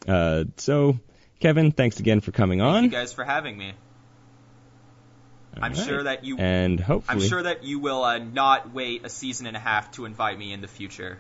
[0.07, 1.01] Uh, so,
[1.41, 2.83] Kevin, thanks again for coming on.
[2.83, 3.73] Thank you guys for having me.
[5.61, 9.05] I'm All sure that you and hopefully I'm sure that you will uh, not wait
[9.05, 11.19] a season and a half to invite me in the future.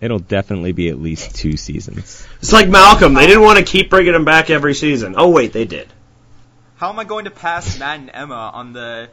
[0.00, 2.26] It'll definitely be at least two seasons.
[2.40, 3.14] It's like Malcolm.
[3.14, 5.14] They didn't want to keep bringing him back every season.
[5.16, 5.88] Oh wait, they did.
[6.76, 9.08] How am I going to pass Matt and Emma on the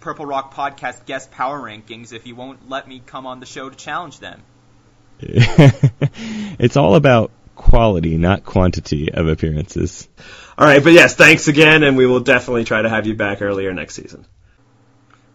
[0.00, 3.70] Purple Rock podcast guest power rankings if you won't let me come on the show
[3.70, 4.42] to challenge them?
[5.20, 10.08] it's all about quality, not quantity of appearances.
[10.56, 13.42] All right, but yes, thanks again, and we will definitely try to have you back
[13.42, 14.24] earlier next season.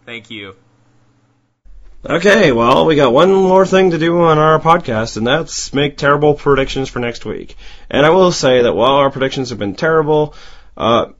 [0.04, 0.56] Thank you.
[2.06, 5.96] Okay, well, we got one more thing to do on our podcast, and that's make
[5.96, 7.56] terrible predictions for next week.
[7.88, 10.34] And I will say that while our predictions have been terrible,
[10.76, 11.12] uh,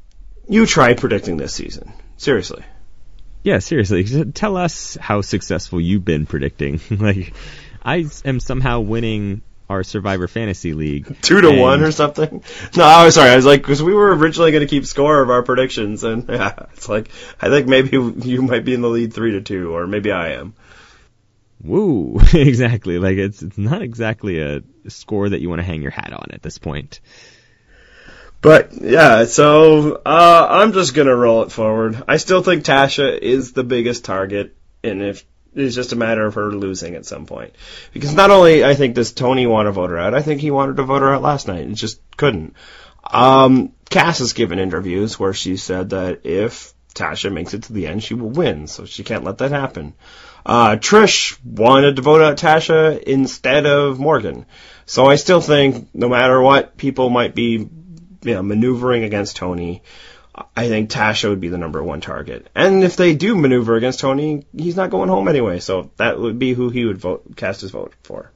[0.47, 1.95] you try predicting this season.
[2.19, 2.63] Seriously.
[3.43, 6.81] Yeah, seriously, tell us how successful you've been predicting.
[6.91, 7.33] like,
[7.83, 11.17] I am somehow winning our Survivor Fantasy League.
[11.23, 12.45] Two to one or something?
[12.77, 13.31] No, I was sorry.
[13.31, 16.29] I was like, because we were originally going to keep score of our predictions, and
[16.29, 17.09] yeah, it's like,
[17.41, 20.33] I think maybe you might be in the lead three to two, or maybe I
[20.33, 20.55] am.
[21.65, 22.21] Woo!
[22.33, 22.99] exactly.
[22.99, 26.29] Like it's it's not exactly a score that you want to hang your hat on
[26.31, 27.01] at this point.
[28.43, 32.05] But yeah, so uh, I'm just gonna roll it forward.
[32.07, 36.35] I still think Tasha is the biggest target, and if it's just a matter of
[36.35, 37.55] her losing at some point,
[37.95, 40.51] because not only I think does Tony want to vote her out, I think he
[40.51, 42.55] wanted to vote her out last night and just couldn't.
[43.11, 47.87] Um, Kass has given interviews where she said that if Tasha makes it to the
[47.87, 49.95] end, she will win, so she can't let that happen.
[50.47, 54.47] Uh, Trish wanted to vote out Tasha instead of Morgan.
[54.87, 57.69] So I still think no matter what, people might be
[58.23, 59.83] you know, maneuvering against Tony.
[60.57, 62.49] I think Tasha would be the number one target.
[62.55, 65.61] And if they do maneuver against Tony, he's not going home anyway.
[65.61, 68.33] So that would be who he would vote, cast his vote for.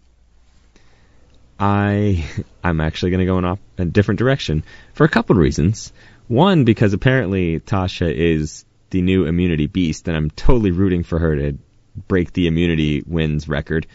[1.59, 2.25] I
[2.63, 4.63] I'm actually going to go in off a different direction
[4.95, 5.93] for a couple of reasons.
[6.29, 11.35] One, because apparently Tasha is the new immunity beast, and I'm totally rooting for her
[11.35, 11.59] to
[12.07, 13.87] break the immunity wins record,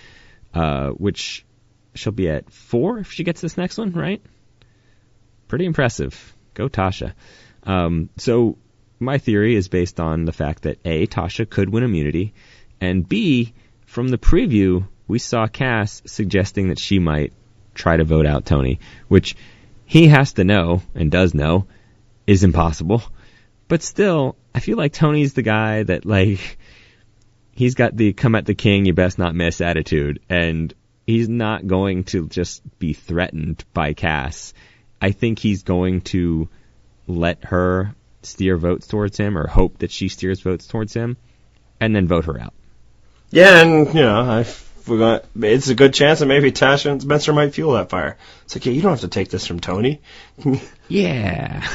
[0.54, 1.46] uh, which
[1.96, 4.22] she'll be at four if she gets this next one, right?
[5.48, 6.36] Pretty impressive.
[6.54, 7.14] Go Tasha.
[7.64, 8.58] Um, so
[9.00, 12.34] my theory is based on the fact that A, Tasha could win immunity,
[12.82, 13.54] and B,
[13.86, 17.34] from the preview, we saw Kass suggesting that she might
[17.74, 19.36] try to vote out Tony, which
[19.86, 21.68] he has to know, and does know,
[22.26, 23.04] is impossible.
[23.68, 26.58] But still, I feel like Tony's the guy that, like,
[27.54, 30.74] he's got the come at the king, you best not miss attitude, and
[31.06, 34.54] he's not going to just be threatened by Kass.
[35.02, 36.50] I think he's going to
[37.08, 41.18] let her steer votes towards him or hope that she steers votes towards him
[41.80, 42.54] and then vote her out.
[43.32, 44.46] Yeah, and, you know, I
[44.88, 48.18] we're it's a good chance that maybe Tasha and Spencer might fuel that fire.
[48.44, 50.02] It's like, yeah, you don't have to take this from Tony.
[50.88, 51.68] yeah.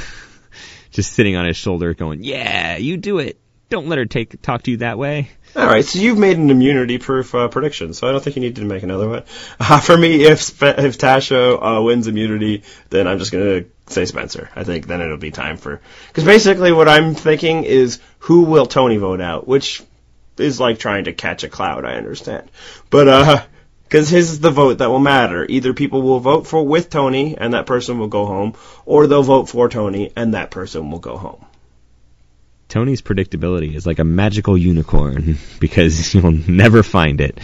[0.91, 3.39] Just sitting on his shoulder going, yeah, you do it.
[3.71, 5.31] Don't let her take talk to you that way.
[5.55, 8.57] All right, so you've made an immunity-proof uh, prediction, so I don't think you need
[8.57, 9.25] to make another one.
[9.61, 14.51] Uh, for me, if if Tasha uh, wins immunity, then I'm just gonna say Spencer.
[14.55, 18.67] I think then it'll be time for because basically what I'm thinking is who will
[18.67, 19.83] Tony vote out, which
[20.37, 21.85] is like trying to catch a cloud.
[21.85, 22.51] I understand,
[22.91, 23.43] but uh,
[23.85, 25.47] because his is the vote that will matter.
[25.49, 28.55] Either people will vote for with Tony and that person will go home,
[28.85, 31.45] or they'll vote for Tony and that person will go home.
[32.69, 37.39] Tony's predictability is like a magical unicorn because you'll never find it.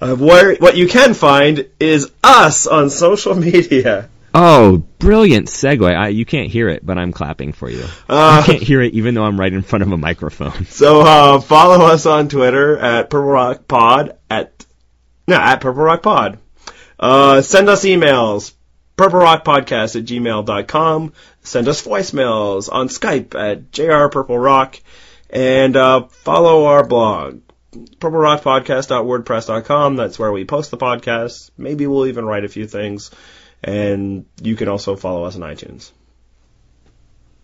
[0.00, 4.10] Uh, where, what you can find is us on social media.
[4.36, 5.94] Oh, brilliant segue.
[5.94, 7.84] I, you can't hear it, but I'm clapping for you.
[8.08, 10.66] Uh, I can't hear it even though I'm right in front of a microphone.
[10.66, 14.66] So uh, follow us on Twitter at Purple Rock Pod at
[15.28, 16.38] no at Purple Rock Pod.
[16.98, 18.52] Uh, send us emails
[18.96, 21.12] Purple Rock Podcast at gmail.com.
[21.42, 24.80] Send us voicemails on Skype at JR Purple Rock.
[25.30, 27.40] And uh, follow our blog,
[27.72, 29.96] purplerockpodcast.wordpress.com.
[29.96, 31.50] That's where we post the podcast.
[31.58, 33.10] Maybe we'll even write a few things.
[33.62, 35.90] And you can also follow us on iTunes.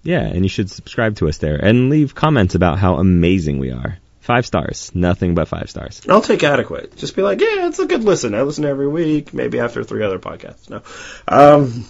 [0.03, 3.71] Yeah, and you should subscribe to us there and leave comments about how amazing we
[3.71, 3.99] are.
[4.21, 4.91] Five stars.
[4.95, 6.03] Nothing but five stars.
[6.09, 6.95] I'll take adequate.
[6.97, 8.35] Just be like, yeah, it's a good listen.
[8.35, 10.69] I listen every week, maybe after three other podcasts.
[10.69, 10.83] No.
[11.27, 11.87] Um,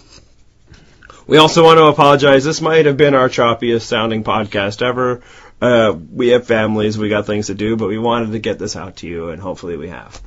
[1.26, 2.44] we also want to apologize.
[2.44, 5.22] This might have been our choppiest sounding podcast ever.
[5.60, 8.76] Uh, we have families, we got things to do, but we wanted to get this
[8.76, 10.20] out to you, and hopefully we have.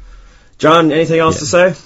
[0.60, 1.40] John, anything else Yeah.
[1.40, 1.82] to say?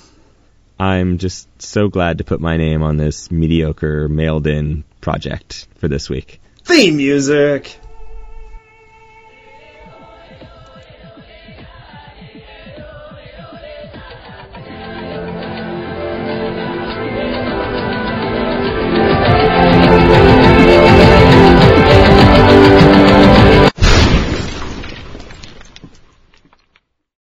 [0.80, 5.88] I'm just so glad to put my name on this mediocre mailed in project for
[5.88, 6.41] this week.
[6.65, 7.80] Theme music.